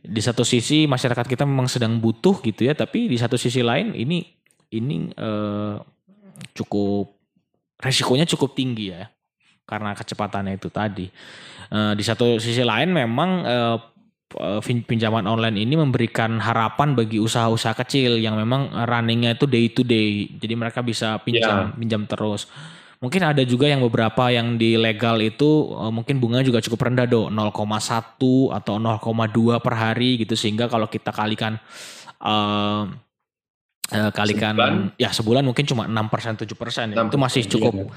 di 0.00 0.20
satu 0.24 0.42
sisi 0.42 0.88
masyarakat 0.88 1.28
kita 1.28 1.44
memang 1.44 1.68
sedang 1.68 2.00
butuh 2.00 2.40
gitu 2.40 2.64
ya 2.64 2.72
tapi 2.72 3.08
di 3.08 3.20
satu 3.20 3.36
sisi 3.36 3.60
lain 3.60 3.92
ini 3.92 4.24
ini 4.72 5.12
eh, 5.12 5.76
cukup 6.56 7.12
resikonya 7.80 8.24
cukup 8.24 8.56
tinggi 8.56 8.92
ya 8.92 9.08
karena 9.70 9.94
kecepatannya 9.94 10.58
itu 10.58 10.66
tadi. 10.66 11.06
Eh, 11.70 11.92
di 11.94 12.02
satu 12.02 12.42
sisi 12.42 12.66
lain 12.66 12.90
memang 12.90 13.30
eh, 13.46 13.76
eh, 14.34 14.60
pin- 14.66 14.82
pinjaman 14.82 15.30
online 15.30 15.62
ini 15.62 15.78
memberikan 15.78 16.42
harapan 16.42 16.98
bagi 16.98 17.22
usaha-usaha 17.22 17.78
kecil 17.86 18.18
yang 18.18 18.34
memang 18.34 18.74
runningnya 18.74 19.38
itu 19.38 19.46
day 19.46 19.70
to 19.70 19.86
day. 19.86 20.26
Jadi 20.34 20.54
mereka 20.58 20.82
bisa 20.82 21.22
pinjam 21.22 21.70
pinjam 21.78 22.02
terus 22.10 22.50
mungkin 23.00 23.24
ada 23.24 23.42
juga 23.48 23.64
yang 23.64 23.80
beberapa 23.80 24.28
yang 24.28 24.60
di 24.60 24.76
legal 24.76 25.16
itu 25.24 25.72
eh, 25.72 25.92
mungkin 25.92 26.20
bunga 26.20 26.44
juga 26.44 26.60
cukup 26.60 26.92
rendah 26.92 27.08
do 27.08 27.32
0,1 27.32 28.52
atau 28.52 28.74
0,2 28.76 29.64
per 29.64 29.74
hari 29.74 30.20
gitu 30.20 30.36
sehingga 30.36 30.68
kalau 30.68 30.84
kita 30.84 31.08
kalikan 31.08 31.56
eh, 32.20 32.82
eh, 33.96 34.10
kalikan 34.12 34.52
Sebulan? 34.54 34.74
ya 35.00 35.10
sebulan 35.10 35.42
mungkin 35.48 35.64
cuma 35.64 35.88
6% 35.88 36.44
7% 36.44 36.44
ya. 36.92 37.08
itu 37.08 37.16
6%, 37.16 37.24
masih 37.24 37.42
cukup 37.48 37.72
iya. 37.72 37.88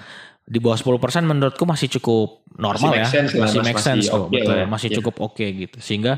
di 0.47 0.57
bawah 0.63 0.79
10% 0.79 1.27
menurutku 1.27 1.63
masih 1.67 1.87
cukup 1.99 2.43
normal 2.55 2.95
Masih 2.95 2.99
ya. 2.99 3.03
make 3.03 3.11
sense 3.11 3.31
masih 3.35 3.59
Mas. 3.59 3.67
make 3.67 3.81
sense 3.83 4.05
kok, 4.07 4.27
oke 4.27 4.31
betul. 4.31 4.55
lah. 4.55 4.67
Masih 4.71 4.87
Iya. 4.91 4.95
cukup 4.99 5.15
oke 5.19 5.45
gitu. 5.45 5.77
Sehingga 5.83 6.13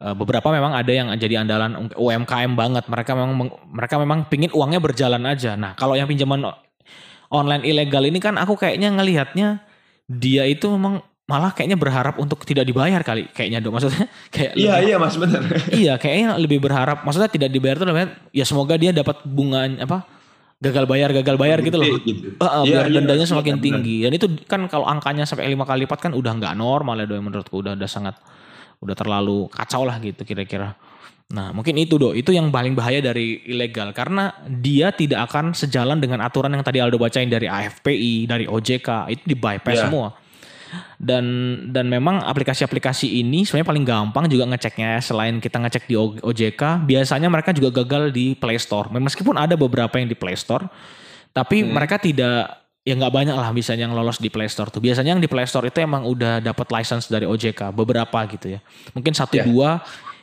eh, 0.00 0.14
beberapa 0.14 0.48
memang 0.54 0.72
ada 0.74 0.92
yang 0.94 1.08
jadi 1.18 1.42
andalan 1.42 1.90
UMKM 1.98 2.52
banget. 2.54 2.84
Mereka 2.86 3.12
memang 3.18 3.50
mereka 3.70 3.94
memang 3.98 4.26
pingin 4.30 4.50
uangnya 4.54 4.78
berjalan 4.82 5.22
aja. 5.26 5.54
Nah, 5.58 5.74
kalau 5.74 5.94
yang 5.98 6.06
pinjaman 6.10 6.46
online 7.30 7.62
ilegal 7.64 8.02
ini 8.02 8.18
kan 8.18 8.34
aku 8.34 8.54
kayaknya 8.54 8.90
ngelihatnya 8.90 9.48
dia 10.06 10.42
itu 10.44 10.66
memang 10.68 10.98
malah 11.24 11.54
kayaknya 11.54 11.78
berharap 11.78 12.18
untuk 12.18 12.42
tidak 12.42 12.66
dibayar 12.66 12.98
kali 13.00 13.30
kayaknya 13.30 13.62
dong 13.62 13.78
maksudnya 13.78 14.10
kayak 14.34 14.58
Iya, 14.58 14.74
lebih- 14.76 14.86
iya 14.90 14.96
Mas 14.98 15.14
benar. 15.14 15.42
iya 15.82 15.94
kayaknya 15.94 16.28
lebih 16.36 16.58
berharap 16.58 17.06
maksudnya 17.06 17.30
tidak 17.30 17.48
dibayar 17.48 17.78
tuh 17.78 17.86
namanya 17.86 18.18
ya 18.30 18.42
semoga 18.42 18.74
dia 18.74 18.90
dapat 18.90 19.22
bunga 19.22 19.62
apa 19.78 20.02
gagal 20.60 20.84
bayar 20.84 21.08
gagal 21.14 21.36
bayar 21.38 21.58
gitu 21.62 21.78
loh 21.78 21.86
Gitu. 22.02 22.34
Uh, 22.36 22.44
uh, 22.44 22.62
biar 22.66 22.90
iya, 22.90 22.98
dendanya 23.00 23.24
iya, 23.24 23.30
semakin 23.30 23.54
benar. 23.56 23.64
tinggi 23.64 23.96
dan 24.04 24.12
itu 24.12 24.26
kan 24.44 24.60
kalau 24.66 24.84
angkanya 24.84 25.22
sampai 25.24 25.46
lima 25.48 25.62
kali 25.62 25.86
lipat 25.86 26.02
kan 26.02 26.12
udah 26.12 26.32
nggak 26.34 26.52
normal 26.52 26.98
ya 26.98 27.06
doi 27.06 27.22
menurutku 27.22 27.62
udah 27.62 27.78
udah 27.78 27.88
sangat 27.88 28.18
udah 28.82 28.92
terlalu 28.92 29.46
kacau 29.48 29.86
lah 29.86 29.96
gitu 30.02 30.20
kira-kira 30.20 30.74
nah 31.30 31.54
mungkin 31.54 31.78
itu 31.78 31.94
do 31.94 32.10
itu 32.10 32.34
yang 32.34 32.50
paling 32.50 32.74
bahaya 32.74 32.98
dari 32.98 33.38
ilegal 33.46 33.94
karena 33.94 34.34
dia 34.50 34.90
tidak 34.90 35.30
akan 35.30 35.54
sejalan 35.54 36.02
dengan 36.02 36.18
aturan 36.20 36.50
yang 36.50 36.66
tadi 36.66 36.82
Aldo 36.82 36.98
bacain 36.98 37.30
dari 37.30 37.46
AFPI 37.46 38.26
dari 38.26 38.50
OJK 38.50 39.06
itu 39.08 39.22
di 39.24 39.36
bypass 39.38 39.78
Iya. 39.78 39.86
semua 39.86 40.08
dan 40.98 41.24
dan 41.70 41.86
memang 41.86 42.22
aplikasi-aplikasi 42.22 43.22
ini 43.22 43.42
sebenarnya 43.42 43.68
paling 43.68 43.86
gampang 43.86 44.24
juga 44.26 44.46
ngeceknya 44.46 44.98
ya. 44.98 45.00
selain 45.00 45.38
kita 45.38 45.58
ngecek 45.58 45.86
di 45.86 45.94
OJK 45.98 46.86
biasanya 46.86 47.26
mereka 47.26 47.50
juga 47.50 47.82
gagal 47.82 48.10
di 48.10 48.34
Play 48.34 48.58
Store 48.58 48.90
meskipun 48.90 49.34
ada 49.34 49.54
beberapa 49.54 49.98
yang 49.98 50.06
di 50.06 50.14
Play 50.14 50.34
Store 50.34 50.66
tapi 51.30 51.62
Hmm. 51.62 51.74
mereka 51.74 51.98
tidak 51.98 52.58
ya 52.80 52.94
nggak 52.96 53.12
banyak 53.12 53.36
lah 53.36 53.50
misalnya 53.50 53.86
yang 53.86 53.94
lolos 53.94 54.18
di 54.18 54.30
Play 54.30 54.48
Store 54.48 54.66
tuh 54.66 54.80
biasanya 54.80 55.14
yang 55.14 55.22
di 55.22 55.30
Play 55.30 55.46
Store 55.46 55.62
itu 55.62 55.78
emang 55.78 56.06
udah 56.06 56.40
dapat 56.40 56.66
license 56.70 57.06
dari 57.06 57.22
OJK 57.22 57.70
beberapa 57.70 58.18
gitu 58.26 58.56
ya 58.56 58.60
mungkin 58.94 59.14
satu 59.14 59.38
Ya. 59.38 59.44
dua 59.46 59.78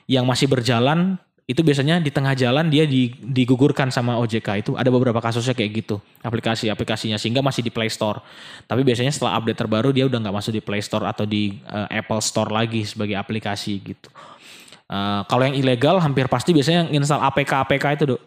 yang 0.07 0.23
masih 0.23 0.47
berjalan 0.47 1.19
itu 1.47 1.63
biasanya 1.63 1.99
di 1.99 2.11
tengah 2.11 2.35
jalan 2.35 2.67
dia 2.67 2.83
di- 2.83 3.15
digugurkan 3.23 3.87
sama 3.87 4.19
OJK 4.19 4.47
itu 4.59 4.71
ada 4.75 4.87
beberapa 4.87 5.19
kasusnya 5.19 5.55
kayak 5.55 5.71
gitu 5.79 5.95
aplikasi-aplikasinya 6.19 7.15
sehingga 7.15 7.39
masih 7.39 7.63
di 7.63 7.71
Play 7.71 7.87
Store 7.87 8.19
tapi 8.63 8.83
biasanya 8.83 9.11
setelah 9.11 9.39
update 9.39 9.55
terbaru 9.55 9.91
dia 9.91 10.03
udah 10.03 10.19
nggak 10.19 10.35
masuk 10.35 10.51
di 10.51 10.59
Play 10.59 10.79
Store 10.79 11.07
atau 11.07 11.23
di 11.23 11.55
eh, 11.63 11.99
Apple 11.99 12.19
Store 12.19 12.51
lagi 12.51 12.83
sebagai 12.83 13.15
aplikasi 13.15 13.79
gitu 13.83 14.09
Eh, 14.87 15.21
kalau 15.27 15.43
yang 15.43 15.51
ilegal 15.51 15.99
hampir 15.99 16.31
pasti 16.31 16.55
biasanya 16.55 16.87
yang 16.87 17.03
install 17.03 17.19
APK 17.19 17.67
APK 17.67 17.85
itu 17.99 18.03
dok 18.15 18.21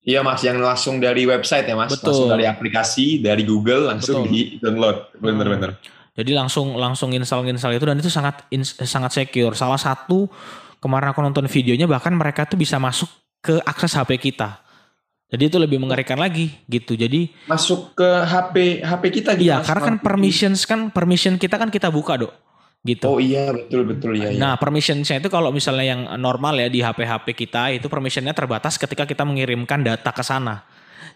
Iya 0.00 0.24
Mas, 0.24 0.40
yang 0.40 0.56
langsung 0.56 1.04
dari 1.04 1.28
website 1.28 1.68
ya 1.68 1.76
Mas, 1.76 1.92
Betul. 1.92 2.16
langsung 2.16 2.32
dari 2.32 2.48
aplikasi, 2.48 3.20
dari 3.20 3.44
Google 3.44 3.92
langsung 3.92 4.24
Betul. 4.24 4.32
di 4.32 4.40
download. 4.56 5.12
Bener-bener. 5.20 5.76
Jadi 6.16 6.32
langsung 6.32 6.80
langsung 6.80 7.12
install 7.12 7.44
install 7.52 7.76
itu 7.76 7.84
dan 7.84 8.00
itu 8.00 8.08
sangat 8.08 8.40
ins- 8.48 8.72
sangat 8.88 9.12
secure. 9.12 9.52
Salah 9.52 9.76
satu 9.76 10.32
kemarin 10.78 11.10
aku 11.12 11.20
nonton 11.22 11.46
videonya 11.46 11.86
bahkan 11.86 12.14
mereka 12.14 12.46
tuh 12.46 12.58
bisa 12.58 12.78
masuk 12.78 13.10
ke 13.42 13.58
akses 13.62 13.94
HP 13.94 14.18
kita. 14.32 14.62
Jadi 15.28 15.52
itu 15.52 15.56
lebih 15.60 15.76
mengerikan 15.76 16.16
lagi 16.16 16.56
gitu. 16.64 16.96
Jadi 16.96 17.28
Masuk 17.44 17.92
ke 17.92 18.08
HP 18.24 18.80
HP 18.80 19.02
kita 19.20 19.36
gitu. 19.36 19.52
iya 19.52 19.60
karena 19.60 19.92
kan 19.92 19.96
permissions 20.00 20.64
kan 20.64 20.88
permission 20.88 21.36
kita 21.36 21.60
kan 21.60 21.68
kita 21.68 21.92
buka 21.92 22.16
dok 22.16 22.32
gitu. 22.86 23.04
Oh 23.04 23.20
iya 23.20 23.52
betul 23.52 23.84
betul 23.84 24.16
ya. 24.16 24.32
Nah, 24.32 24.56
permissionsnya 24.56 25.20
itu 25.20 25.28
kalau 25.28 25.52
misalnya 25.52 25.84
yang 25.84 26.00
normal 26.16 26.56
ya 26.56 26.68
di 26.70 26.80
HP-HP 26.80 27.26
kita 27.34 27.74
itu 27.74 27.86
permissionnya 27.90 28.32
terbatas 28.32 28.78
ketika 28.80 29.04
kita 29.04 29.26
mengirimkan 29.26 29.84
data 29.84 30.10
ke 30.14 30.22
sana. 30.24 30.64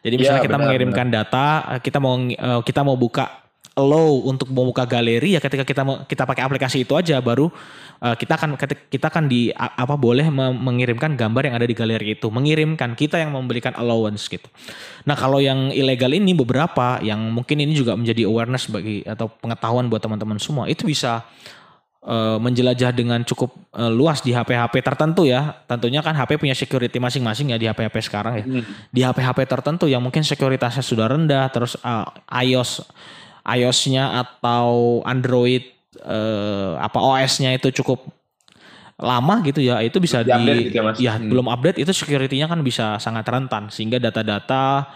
Jadi 0.03 0.15
misalnya 0.19 0.43
Iya, 0.43 0.47
kita 0.51 0.59
benar, 0.59 0.67
mengirimkan 0.67 1.07
data, 1.09 1.47
eh, 1.79 1.81
kita 1.81 1.99
mau 2.03 2.19
eh, 2.19 2.61
kita 2.67 2.81
mau 2.83 2.99
buka 2.99 3.42
allow 3.73 4.29
untuk 4.29 4.53
membuka 4.53 4.85
galeri 4.85 5.33
ya 5.33 5.41
ketika 5.41 5.65
kita 5.65 5.83
kita 6.05 6.23
pakai 6.29 6.45
aplikasi 6.45 6.85
itu 6.85 6.93
aja 6.93 7.17
baru 7.25 7.49
eh, 8.05 8.15
kita 8.21 8.37
akan 8.37 8.61
kita 8.93 9.07
akan 9.09 9.25
di 9.31 9.49
apa 9.57 9.97
boleh 9.97 10.29
me- 10.29 10.53
mengirimkan 10.53 11.17
gambar 11.17 11.49
yang 11.49 11.57
ada 11.57 11.65
di 11.65 11.73
galeri 11.73 12.19
itu, 12.19 12.29
mengirimkan 12.29 12.93
kita 12.93 13.17
yang 13.17 13.33
memberikan 13.33 13.73
allowance 13.79 14.29
gitu. 14.29 14.45
Nah, 15.09 15.17
kalau 15.17 15.41
yang 15.41 15.73
ilegal 15.73 16.13
ini 16.13 16.37
beberapa 16.37 17.01
yang 17.01 17.33
mungkin 17.33 17.65
ini 17.65 17.73
juga 17.73 17.97
menjadi 17.97 18.29
awareness 18.29 18.69
bagi 18.69 19.07
atau 19.09 19.33
pengetahuan 19.33 19.89
buat 19.89 20.05
teman-teman 20.05 20.37
semua 20.37 20.69
itu 20.69 20.85
bisa 20.85 21.25
eh, 22.05 22.37
menjelajah 22.37 22.93
dengan 22.93 23.25
cukup 23.25 23.57
eh, 23.73 23.89
luas 23.89 24.21
di 24.21 24.37
HP-HP 24.37 24.85
tertentu 24.85 25.25
ya. 25.25 25.65
Tentunya 25.65 26.05
kan 26.05 26.13
HP 26.13 26.37
punya 26.37 26.53
security 26.53 27.01
masing-masing 27.01 27.55
ya 27.55 27.57
di 27.57 27.65
HP-HP 27.73 27.97
sekarang 28.05 28.35
ya. 28.37 28.45
Hmm. 28.45 28.63
Di 28.93 29.01
HP-HP 29.01 29.49
tertentu 29.49 29.89
yang 29.89 30.05
mungkin 30.05 30.21
sekuritasnya 30.21 30.85
sudah 30.85 31.09
rendah, 31.09 31.49
terus 31.49 31.81
eh, 31.81 32.07
iOS 32.53 32.85
iOS-nya 33.43 34.23
atau 34.23 35.01
Android 35.03 35.63
eh, 36.03 36.73
apa 36.79 36.99
OS-nya 36.99 37.55
itu 37.55 37.71
cukup 37.83 38.07
lama 39.03 39.43
gitu 39.43 39.59
ya, 39.59 39.83
itu 39.83 39.99
bisa 39.99 40.23
di 40.23 40.31
di-update 40.31 40.63
gitu 40.71 40.77
ya, 40.79 40.83
Mas? 40.87 40.97
ya, 41.03 41.13
Hmm. 41.19 41.27
belum 41.27 41.47
update 41.51 41.83
itu 41.83 41.91
security-nya 41.91 42.47
kan 42.47 42.63
bisa 42.63 43.03
sangat 43.03 43.27
rentan 43.27 43.67
sehingga 43.67 43.99
data-data 43.99 44.87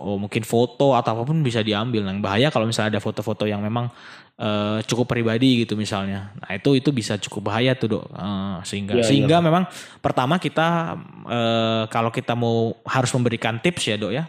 oh, 0.00 0.16
mungkin 0.16 0.40
foto 0.48 0.96
atau 0.96 1.12
apa 1.12 1.22
pun 1.28 1.44
bisa 1.44 1.60
diambil. 1.60 2.08
Yang 2.08 2.24
bahaya 2.24 2.48
kalau 2.48 2.64
misalnya 2.64 2.96
ada 2.96 3.02
foto-foto 3.04 3.44
yang 3.44 3.60
memang 3.60 3.92
eh, 4.40 4.80
cukup 4.88 5.12
pribadi 5.12 5.62
gitu 5.62 5.76
misalnya. 5.76 6.32
Nah 6.40 6.56
itu 6.56 6.72
itu 6.72 6.88
bisa 6.88 7.20
cukup 7.20 7.52
bahaya 7.52 7.76
tuh 7.76 8.00
dok. 8.00 8.04
Eh, 8.08 8.56
sehingga 8.64 8.96
Iya, 8.96 9.04
sehingga 9.04 9.44
memang 9.44 9.68
pertama 10.00 10.40
kita 10.40 10.96
eh, 11.28 11.84
kalau 11.92 12.08
kita 12.08 12.32
mau 12.32 12.72
harus 12.88 13.12
memberikan 13.12 13.60
tips 13.60 13.92
ya 13.92 13.96
dok 14.00 14.12
ya. 14.16 14.24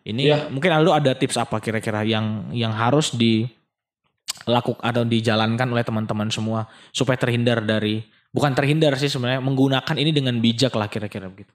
Ini 0.00 0.22
Iya. 0.26 0.38
mungkin 0.48 0.72
Aldo 0.72 0.96
ada 0.96 1.12
tips 1.12 1.36
apa 1.36 1.60
kira-kira 1.60 2.00
yang 2.08 2.48
yang 2.56 2.72
harus 2.72 3.12
dilakukan 3.12 4.80
atau 4.80 5.04
dijalankan 5.04 5.68
oleh 5.68 5.84
teman-teman 5.84 6.28
semua 6.32 6.64
supaya 6.90 7.20
terhindar 7.20 7.60
dari 7.60 8.00
bukan 8.32 8.56
terhindar 8.56 8.96
sih 8.96 9.12
sebenarnya 9.12 9.44
menggunakan 9.44 9.96
ini 10.00 10.10
dengan 10.14 10.40
bijak 10.40 10.72
lah 10.72 10.88
kira-kira 10.88 11.28
begitu. 11.28 11.52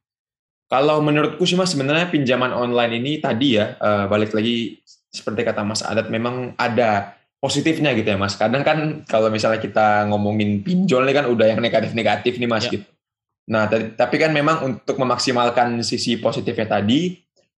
Kalau 0.66 0.98
menurutku 1.02 1.46
sih 1.46 1.54
mas 1.54 1.74
sebenarnya 1.74 2.10
pinjaman 2.10 2.50
online 2.50 2.98
ini 2.98 3.22
tadi 3.22 3.58
ya 3.58 3.78
uh, 3.78 4.06
balik 4.10 4.34
lagi 4.34 4.82
seperti 5.14 5.46
kata 5.46 5.62
Mas 5.62 5.86
Adat 5.86 6.10
memang 6.12 6.58
ada 6.58 7.16
positifnya 7.40 7.94
gitu 7.94 8.10
ya 8.10 8.18
Mas. 8.18 8.36
Kadang 8.36 8.66
kan 8.66 9.06
kalau 9.06 9.30
misalnya 9.30 9.62
kita 9.62 10.10
ngomongin 10.10 10.66
pinjol 10.66 11.06
ini 11.06 11.14
kan 11.14 11.26
udah 11.30 11.54
yang 11.54 11.62
negatif-negatif 11.62 12.42
nih 12.42 12.50
Mas 12.50 12.66
ya. 12.68 12.82
gitu. 12.82 12.90
Nah, 13.46 13.70
tapi 13.70 14.18
kan 14.18 14.34
memang 14.34 14.66
untuk 14.66 14.98
memaksimalkan 14.98 15.78
sisi 15.86 16.18
positifnya 16.18 16.82
tadi, 16.82 17.14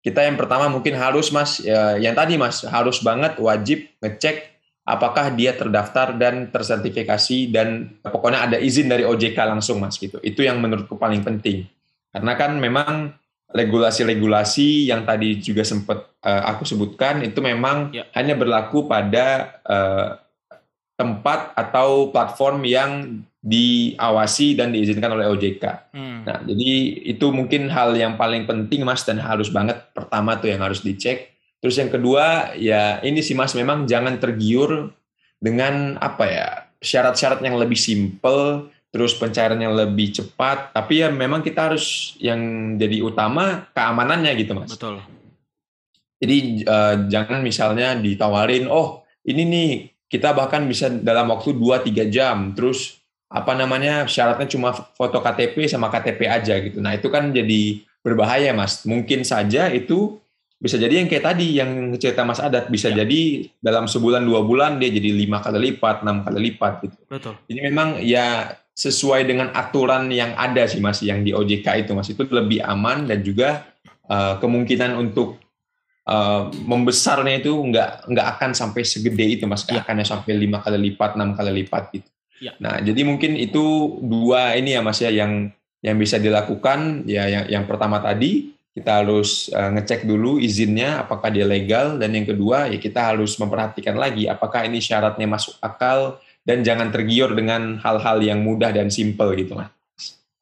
kita 0.08 0.24
yang 0.24 0.40
pertama 0.40 0.72
mungkin 0.72 0.96
harus 0.96 1.28
Mas 1.36 1.60
ya, 1.60 2.00
yang 2.00 2.16
tadi 2.16 2.40
Mas 2.40 2.64
harus 2.64 3.04
banget 3.04 3.36
wajib 3.44 3.92
ngecek 4.00 4.56
apakah 4.88 5.36
dia 5.36 5.52
terdaftar 5.52 6.16
dan 6.16 6.48
tersertifikasi 6.48 7.52
dan 7.52 8.00
pokoknya 8.00 8.48
ada 8.48 8.58
izin 8.58 8.88
dari 8.88 9.04
OJK 9.04 9.36
langsung 9.44 9.84
Mas 9.84 10.00
gitu. 10.00 10.16
Itu 10.24 10.48
yang 10.48 10.64
menurutku 10.64 10.96
paling 10.96 11.28
penting. 11.28 11.68
Karena 12.16 12.40
kan 12.40 12.56
memang 12.56 13.12
regulasi-regulasi 13.52 14.88
yang 14.88 15.04
tadi 15.04 15.44
juga 15.44 15.68
sempat 15.68 16.08
uh, 16.24 16.44
aku 16.56 16.64
sebutkan 16.64 17.20
itu 17.28 17.44
memang 17.44 17.92
ya. 17.92 18.08
hanya 18.16 18.40
berlaku 18.40 18.88
pada 18.88 19.60
uh, 19.68 20.16
tempat 20.98 21.54
atau 21.54 22.10
platform 22.10 22.66
yang 22.66 23.22
diawasi 23.46 24.58
dan 24.58 24.74
diizinkan 24.74 25.14
oleh 25.14 25.30
OJK. 25.30 25.94
Hmm. 25.94 26.26
Nah, 26.26 26.42
jadi 26.44 26.72
itu 27.06 27.30
mungkin 27.30 27.70
hal 27.70 27.94
yang 27.96 28.18
paling 28.18 28.50
penting 28.50 28.84
Mas 28.84 29.06
dan 29.06 29.22
harus 29.22 29.48
banget 29.54 29.78
pertama 29.94 30.36
tuh 30.42 30.52
yang 30.52 30.66
harus 30.66 30.82
dicek. 30.82 31.38
Terus 31.62 31.78
yang 31.78 31.94
kedua 31.94 32.58
ya 32.58 33.00
ini 33.06 33.22
sih 33.22 33.38
Mas 33.38 33.54
memang 33.54 33.86
jangan 33.86 34.18
tergiur 34.18 34.92
dengan 35.38 35.96
apa 36.02 36.26
ya 36.26 36.48
syarat-syarat 36.82 37.40
yang 37.46 37.62
lebih 37.62 37.78
simpel, 37.78 38.70
terus 38.90 39.14
pencairan 39.14 39.62
yang 39.62 39.78
lebih 39.78 40.18
cepat. 40.18 40.74
Tapi 40.74 41.06
ya 41.06 41.14
memang 41.14 41.46
kita 41.46 41.72
harus 41.72 42.18
yang 42.18 42.74
jadi 42.76 43.06
utama 43.06 43.70
keamanannya 43.72 44.34
gitu 44.34 44.58
Mas. 44.58 44.74
Betul. 44.74 44.98
Jadi 46.18 46.66
uh, 46.66 47.06
jangan 47.06 47.46
misalnya 47.46 47.94
ditawarin, 47.94 48.66
oh 48.66 49.06
ini 49.22 49.44
nih 49.46 49.72
kita 50.08 50.32
bahkan 50.32 50.64
bisa 50.68 50.88
dalam 50.90 51.28
waktu 51.32 51.52
2-3 51.56 52.08
jam, 52.08 52.56
terus 52.56 53.00
apa 53.28 53.52
namanya 53.52 54.08
syaratnya 54.08 54.48
cuma 54.48 54.72
foto 54.72 55.20
KTP 55.20 55.68
sama 55.68 55.92
KTP 55.92 56.22
aja 56.32 56.56
gitu. 56.64 56.80
Nah 56.80 56.96
itu 56.96 57.12
kan 57.12 57.36
jadi 57.36 57.84
berbahaya 58.00 58.56
mas. 58.56 58.88
Mungkin 58.88 59.28
saja 59.28 59.68
itu 59.68 60.16
bisa 60.58 60.80
jadi 60.80 61.04
yang 61.04 61.12
kayak 61.12 61.26
tadi 61.28 61.60
yang 61.60 61.94
cerita 62.02 62.26
Mas 62.26 62.42
Adat 62.42 62.74
bisa 62.74 62.90
ya. 62.90 63.06
jadi 63.06 63.46
dalam 63.62 63.86
sebulan 63.86 64.26
dua 64.26 64.42
bulan 64.42 64.82
dia 64.82 64.90
jadi 64.90 65.14
lima 65.14 65.38
kali 65.38 65.70
lipat, 65.70 66.02
enam 66.02 66.26
kali 66.26 66.50
lipat 66.50 66.74
gitu. 66.82 66.98
Betul. 67.06 67.34
Jadi 67.46 67.60
memang 67.62 68.02
ya 68.02 68.58
sesuai 68.74 69.26
dengan 69.26 69.54
aturan 69.54 70.10
yang 70.14 70.38
ada 70.38 70.66
sih 70.70 70.78
mas 70.78 71.02
yang 71.02 71.26
di 71.26 71.34
OJK 71.34 71.86
itu 71.86 71.92
mas 71.98 72.10
itu 72.14 72.22
lebih 72.30 72.62
aman 72.62 73.10
dan 73.10 73.26
juga 73.26 73.66
uh, 74.06 74.38
kemungkinan 74.38 74.94
untuk 74.98 75.42
uh, 76.08 76.50
membesarnya 76.64 77.44
itu 77.44 77.52
nggak 77.52 78.08
nggak 78.08 78.28
akan 78.40 78.52
sampai 78.56 78.82
segede 78.88 79.38
itu 79.38 79.44
mas, 79.46 79.68
ya. 79.68 79.84
akan 79.84 80.02
sampai 80.08 80.34
lima 80.40 80.64
kali 80.64 80.80
lipat, 80.92 81.20
enam 81.20 81.36
kali 81.36 81.52
lipat 81.64 81.84
gitu. 81.92 82.10
Ya. 82.38 82.54
Nah, 82.62 82.78
jadi 82.82 83.02
mungkin 83.02 83.34
itu 83.34 83.98
dua 84.02 84.54
ini 84.54 84.78
ya 84.78 84.82
Mas 84.86 85.02
ya 85.02 85.10
yang 85.10 85.50
yang 85.82 85.98
bisa 85.98 86.22
dilakukan 86.22 87.06
ya 87.10 87.26
yang 87.30 87.46
yang 87.50 87.64
pertama 87.66 87.98
tadi 88.02 88.54
kita 88.78 89.02
harus 89.02 89.50
uh, 89.54 89.74
ngecek 89.74 90.06
dulu 90.06 90.38
izinnya 90.38 91.02
apakah 91.02 91.34
dia 91.34 91.50
legal 91.50 91.98
dan 91.98 92.14
yang 92.14 92.30
kedua 92.30 92.70
ya 92.70 92.78
kita 92.78 93.14
harus 93.14 93.34
memperhatikan 93.42 93.98
lagi 93.98 94.30
apakah 94.30 94.70
ini 94.70 94.78
syaratnya 94.78 95.26
masuk 95.26 95.58
akal 95.66 96.22
dan 96.46 96.62
jangan 96.62 96.94
tergiur 96.94 97.34
dengan 97.34 97.82
hal-hal 97.82 98.22
yang 98.22 98.46
mudah 98.46 98.70
dan 98.70 98.94
simple 98.94 99.34
gitu 99.34 99.58
Mas. 99.58 99.74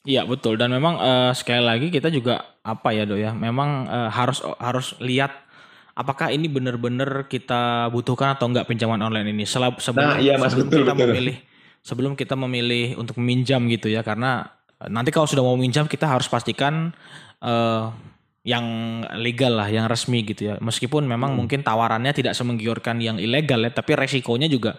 Iya 0.05 0.27
betul 0.27 0.59
dan 0.59 0.69
memang 0.69 0.99
uh, 0.99 1.31
sekali 1.31 1.63
lagi 1.63 1.87
kita 1.89 2.11
juga 2.11 2.59
apa 2.61 2.93
ya 2.93 3.07
dok 3.07 3.19
ya 3.23 3.31
memang 3.31 3.87
uh, 3.87 4.09
harus 4.11 4.43
harus 4.59 4.93
lihat 5.01 5.44
apakah 5.95 6.29
ini 6.29 6.51
benar-benar 6.51 7.31
kita 7.31 7.87
butuhkan 7.89 8.35
atau 8.35 8.51
enggak 8.51 8.67
pinjaman 8.67 8.99
online 8.99 9.31
ini 9.31 9.47
sebelum 9.47 9.79
nah, 9.95 10.19
iya, 10.19 10.35
mas, 10.35 10.51
sebelum 10.51 10.67
betul, 10.67 10.79
kita 10.83 10.93
betul. 10.93 11.07
memilih 11.09 11.35
sebelum 11.85 12.11
kita 12.19 12.35
memilih 12.35 12.85
untuk 12.99 13.15
meminjam 13.17 13.63
gitu 13.71 13.87
ya 13.87 14.03
karena 14.03 14.51
eh, 14.83 14.91
nanti 14.91 15.09
kalau 15.09 15.25
sudah 15.25 15.41
mau 15.41 15.55
minjam 15.55 15.87
kita 15.87 16.05
harus 16.05 16.27
pastikan 16.27 16.91
uh, 17.39 17.89
yang 18.45 18.65
legal 19.17 19.57
lah, 19.57 19.65
yang 19.73 19.89
resmi 19.89 20.21
gitu 20.21 20.53
ya. 20.53 20.55
Meskipun 20.61 21.01
memang 21.09 21.33
hmm. 21.33 21.37
mungkin 21.41 21.59
tawarannya 21.65 22.13
tidak 22.13 22.37
semenggiurkan 22.37 23.01
yang 23.01 23.17
ilegal 23.17 23.57
ya, 23.57 23.73
tapi 23.73 23.97
resikonya 23.97 24.45
juga 24.45 24.77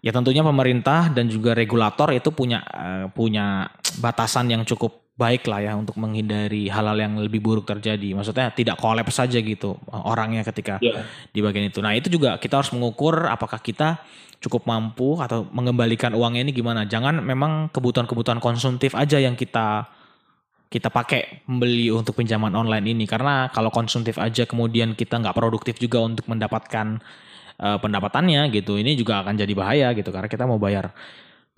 ya 0.00 0.10
tentunya 0.16 0.40
pemerintah 0.40 1.12
dan 1.12 1.28
juga 1.28 1.52
regulator 1.52 2.08
itu 2.16 2.32
punya 2.32 2.64
uh, 2.64 3.06
punya 3.12 3.68
batasan 4.00 4.48
yang 4.48 4.64
cukup 4.64 5.09
baik 5.20 5.44
lah 5.44 5.60
ya 5.60 5.72
untuk 5.76 6.00
menghindari 6.00 6.72
hal-hal 6.72 6.96
yang 6.96 7.20
lebih 7.20 7.44
buruk 7.44 7.68
terjadi. 7.68 8.16
Maksudnya 8.16 8.48
tidak 8.56 8.80
kolaps 8.80 9.20
saja 9.20 9.36
gitu 9.36 9.76
orangnya 9.92 10.40
ketika 10.48 10.80
yeah. 10.80 11.04
di 11.28 11.44
bagian 11.44 11.68
itu. 11.68 11.84
Nah 11.84 11.92
itu 11.92 12.08
juga 12.08 12.40
kita 12.40 12.64
harus 12.64 12.72
mengukur 12.72 13.28
apakah 13.28 13.60
kita 13.60 14.00
cukup 14.40 14.64
mampu 14.64 15.20
atau 15.20 15.44
mengembalikan 15.52 16.16
uangnya 16.16 16.48
ini 16.48 16.52
gimana. 16.56 16.88
Jangan 16.88 17.20
memang 17.20 17.68
kebutuhan-kebutuhan 17.68 18.40
konsumtif 18.40 18.96
aja 18.96 19.20
yang 19.20 19.36
kita 19.36 19.84
kita 20.70 20.86
pakai 20.86 21.44
membeli 21.50 21.90
untuk 21.90 22.14
pinjaman 22.14 22.54
online 22.54 22.94
ini 22.94 23.04
karena 23.04 23.50
kalau 23.50 23.74
konsumtif 23.74 24.16
aja 24.22 24.46
kemudian 24.46 24.94
kita 24.94 25.18
nggak 25.18 25.34
produktif 25.34 25.82
juga 25.82 25.98
untuk 25.98 26.30
mendapatkan 26.30 27.02
uh, 27.58 27.78
pendapatannya 27.82 28.54
gitu 28.54 28.78
ini 28.78 28.94
juga 28.94 29.18
akan 29.26 29.34
jadi 29.34 29.50
bahaya 29.50 29.90
gitu 29.98 30.14
karena 30.14 30.30
kita 30.30 30.46
mau 30.46 30.62
bayar 30.62 30.94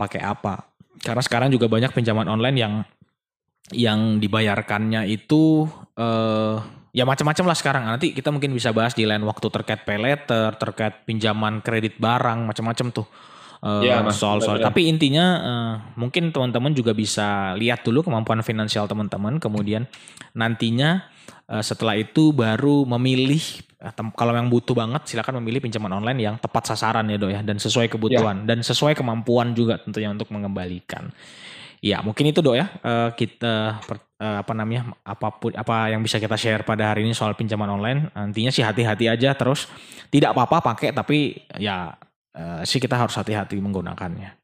pakai 0.01 0.25
apa 0.25 0.65
karena 1.05 1.21
sekarang 1.21 1.53
juga 1.53 1.69
banyak 1.69 1.93
pinjaman 1.93 2.25
online 2.25 2.57
yang 2.57 2.75
yang 3.71 4.19
dibayarkannya 4.19 5.07
itu 5.07 5.71
uh, 5.95 6.59
ya 6.91 7.07
macam-macam 7.07 7.45
lah 7.47 7.57
sekarang. 7.57 7.83
Nanti 7.87 8.11
kita 8.11 8.35
mungkin 8.35 8.51
bisa 8.51 8.75
bahas 8.75 8.93
di 8.93 9.07
lain 9.07 9.23
waktu 9.23 9.47
terkait 9.49 9.87
pay 9.87 10.03
letter, 10.03 10.59
terkait 10.59 11.07
pinjaman 11.07 11.63
kredit 11.63 12.03
barang, 12.03 12.43
macam-macam 12.43 12.89
tuh. 12.91 13.07
Uh, 13.63 13.79
ya, 13.87 14.03
soal-soal. 14.11 14.59
Ya. 14.59 14.67
Tapi 14.67 14.91
intinya 14.91 15.27
uh, 15.39 15.75
mungkin 15.95 16.35
teman-teman 16.35 16.75
juga 16.75 16.91
bisa 16.91 17.55
lihat 17.55 17.87
dulu 17.87 18.03
kemampuan 18.03 18.43
finansial 18.43 18.91
teman-teman, 18.91 19.39
kemudian 19.39 19.87
nantinya 20.35 21.07
uh, 21.47 21.63
setelah 21.63 21.95
itu 21.95 22.35
baru 22.35 22.83
memilih 22.83 23.39
kalau 24.15 24.31
yang 24.31 24.47
butuh 24.47 24.79
banget 24.79 25.11
silakan 25.11 25.43
memilih 25.43 25.59
pinjaman 25.59 25.91
online 25.99 26.23
yang 26.23 26.35
tepat 26.39 26.71
sasaran 26.71 27.03
ya 27.11 27.19
dok 27.19 27.35
ya 27.35 27.41
dan 27.43 27.59
sesuai 27.59 27.91
kebutuhan 27.91 28.47
ya. 28.47 28.55
dan 28.55 28.59
sesuai 28.63 28.95
kemampuan 28.95 29.59
juga 29.59 29.83
tentunya 29.83 30.07
untuk 30.07 30.31
mengembalikan. 30.31 31.11
Ya 31.83 31.99
mungkin 31.99 32.31
itu 32.31 32.39
dok 32.39 32.55
ya 32.55 32.71
uh, 32.87 33.11
kita 33.11 33.83
uh, 34.23 34.37
apa 34.39 34.53
namanya 34.55 34.95
apa 35.03 35.35
pun 35.35 35.51
apa 35.51 35.91
yang 35.91 35.99
bisa 35.99 36.23
kita 36.23 36.39
share 36.39 36.63
pada 36.63 36.95
hari 36.95 37.03
ini 37.03 37.11
soal 37.11 37.35
pinjaman 37.35 37.67
online. 37.67 38.07
Nantinya 38.15 38.55
sih 38.55 38.63
hati-hati 38.63 39.11
aja 39.11 39.35
terus 39.35 39.67
tidak 40.07 40.31
apa-apa 40.31 40.63
pakai 40.63 40.95
tapi 40.95 41.43
ya 41.59 41.91
uh, 42.39 42.63
sih 42.63 42.79
kita 42.79 42.95
harus 42.95 43.19
hati-hati 43.19 43.59
menggunakannya. 43.59 44.39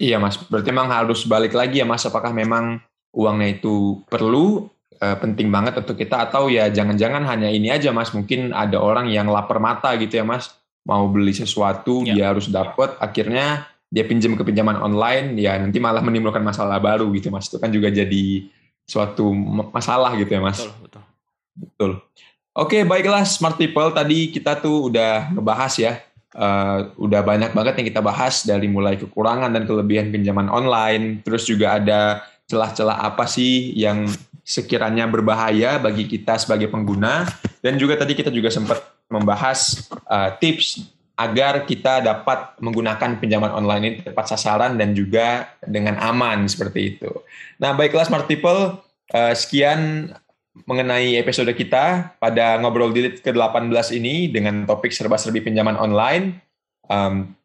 Iya 0.00 0.20
mas, 0.20 0.36
berarti 0.36 0.68
memang 0.68 0.92
harus 0.92 1.24
balik 1.24 1.56
lagi 1.56 1.80
ya 1.80 1.88
mas. 1.88 2.04
Apakah 2.04 2.32
memang 2.32 2.76
uangnya 3.16 3.56
itu 3.56 4.04
perlu 4.12 4.68
uh, 5.00 5.16
penting 5.16 5.48
banget 5.48 5.80
untuk 5.80 5.96
kita 5.96 6.28
atau 6.28 6.52
ya 6.52 6.68
jangan-jangan 6.68 7.24
hanya 7.24 7.48
ini 7.48 7.72
aja 7.72 7.88
mas. 7.88 8.12
Mungkin 8.12 8.52
ada 8.52 8.76
orang 8.84 9.08
yang 9.08 9.32
lapar 9.32 9.64
mata 9.64 9.96
gitu 9.96 10.20
ya 10.20 10.28
mas, 10.28 10.52
mau 10.84 11.08
beli 11.08 11.32
sesuatu 11.32 12.04
ya. 12.04 12.12
dia 12.12 12.24
harus 12.32 12.52
dapat, 12.52 13.00
akhirnya 13.00 13.64
dia 13.90 14.06
pinjam 14.06 14.38
ke 14.38 14.46
pinjaman 14.46 14.78
online 14.78 15.34
ya 15.34 15.58
nanti 15.58 15.82
malah 15.82 15.98
menimbulkan 16.00 16.40
masalah 16.46 16.78
baru 16.78 17.10
gitu 17.10 17.28
mas. 17.34 17.50
Itu 17.50 17.58
kan 17.58 17.74
juga 17.74 17.90
jadi 17.90 18.46
suatu 18.86 19.34
masalah 19.74 20.14
gitu 20.14 20.30
ya 20.30 20.40
mas. 20.40 20.62
Betul 20.62 20.78
betul. 20.86 21.02
Betul. 21.58 21.92
Oke 22.54 22.86
baiklah 22.86 23.26
smart 23.26 23.58
people. 23.58 23.90
Tadi 23.90 24.30
kita 24.30 24.62
tuh 24.62 24.88
udah 24.94 25.34
ngebahas 25.34 25.74
ya 25.76 25.92
uh, 26.38 26.94
udah 26.98 27.20
banyak 27.26 27.50
banget 27.50 27.74
yang 27.82 27.86
kita 27.90 28.02
bahas 28.02 28.46
dari 28.46 28.70
mulai 28.70 28.94
kekurangan 28.94 29.50
dan 29.50 29.66
kelebihan 29.66 30.14
pinjaman 30.14 30.46
online. 30.46 31.26
Terus 31.26 31.46
juga 31.50 31.78
ada 31.82 32.22
celah-celah 32.46 33.06
apa 33.06 33.26
sih 33.26 33.74
yang 33.74 34.06
sekiranya 34.42 35.06
berbahaya 35.06 35.78
bagi 35.78 36.06
kita 36.06 36.38
sebagai 36.38 36.70
pengguna. 36.70 37.26
Dan 37.58 37.78
juga 37.78 37.98
tadi 37.98 38.14
kita 38.14 38.30
juga 38.30 38.50
sempat 38.50 38.82
membahas 39.10 39.90
uh, 40.06 40.30
tips 40.38 40.86
agar 41.20 41.68
kita 41.68 42.00
dapat 42.00 42.56
menggunakan 42.64 43.20
pinjaman 43.20 43.52
online 43.52 43.84
ini 43.84 43.96
tepat 44.00 44.32
sasaran 44.32 44.80
dan 44.80 44.96
juga 44.96 45.52
dengan 45.60 46.00
aman 46.00 46.48
seperti 46.48 46.96
itu. 46.96 47.12
Nah, 47.60 47.76
baiklah 47.76 48.08
smart 48.08 48.24
people, 48.24 48.80
uh, 49.12 49.34
sekian 49.36 50.08
mengenai 50.64 51.20
episode 51.20 51.52
kita 51.52 52.16
pada 52.16 52.56
ngobrol 52.58 52.90
dilit 52.90 53.20
ke-18 53.20 54.00
ini 54.00 54.32
dengan 54.32 54.64
topik 54.64 54.90
serba-serbi 54.90 55.44
pinjaman 55.44 55.76
online. 55.76 56.40
Um, 56.88 57.36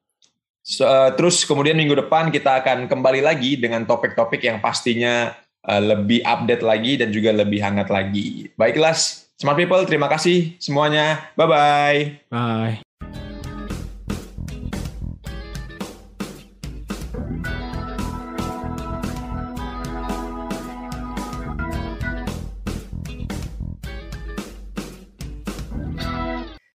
so, 0.63 0.87
uh, 0.87 1.11
terus 1.13 1.43
kemudian 1.43 1.75
minggu 1.75 1.99
depan 1.99 2.31
kita 2.31 2.63
akan 2.63 2.87
kembali 2.87 3.21
lagi 3.27 3.59
dengan 3.59 3.83
topik-topik 3.83 4.39
yang 4.39 4.63
pastinya 4.63 5.35
uh, 5.67 5.81
lebih 5.83 6.23
update 6.23 6.63
lagi 6.63 6.95
dan 6.95 7.11
juga 7.11 7.35
lebih 7.35 7.59
hangat 7.59 7.91
lagi. 7.91 8.49
Baiklah, 8.55 8.95
smart 9.35 9.59
people, 9.59 9.83
terima 9.83 10.07
kasih 10.07 10.55
semuanya. 10.63 11.27
Bye-bye. 11.35 12.31
Bye. 12.31 12.84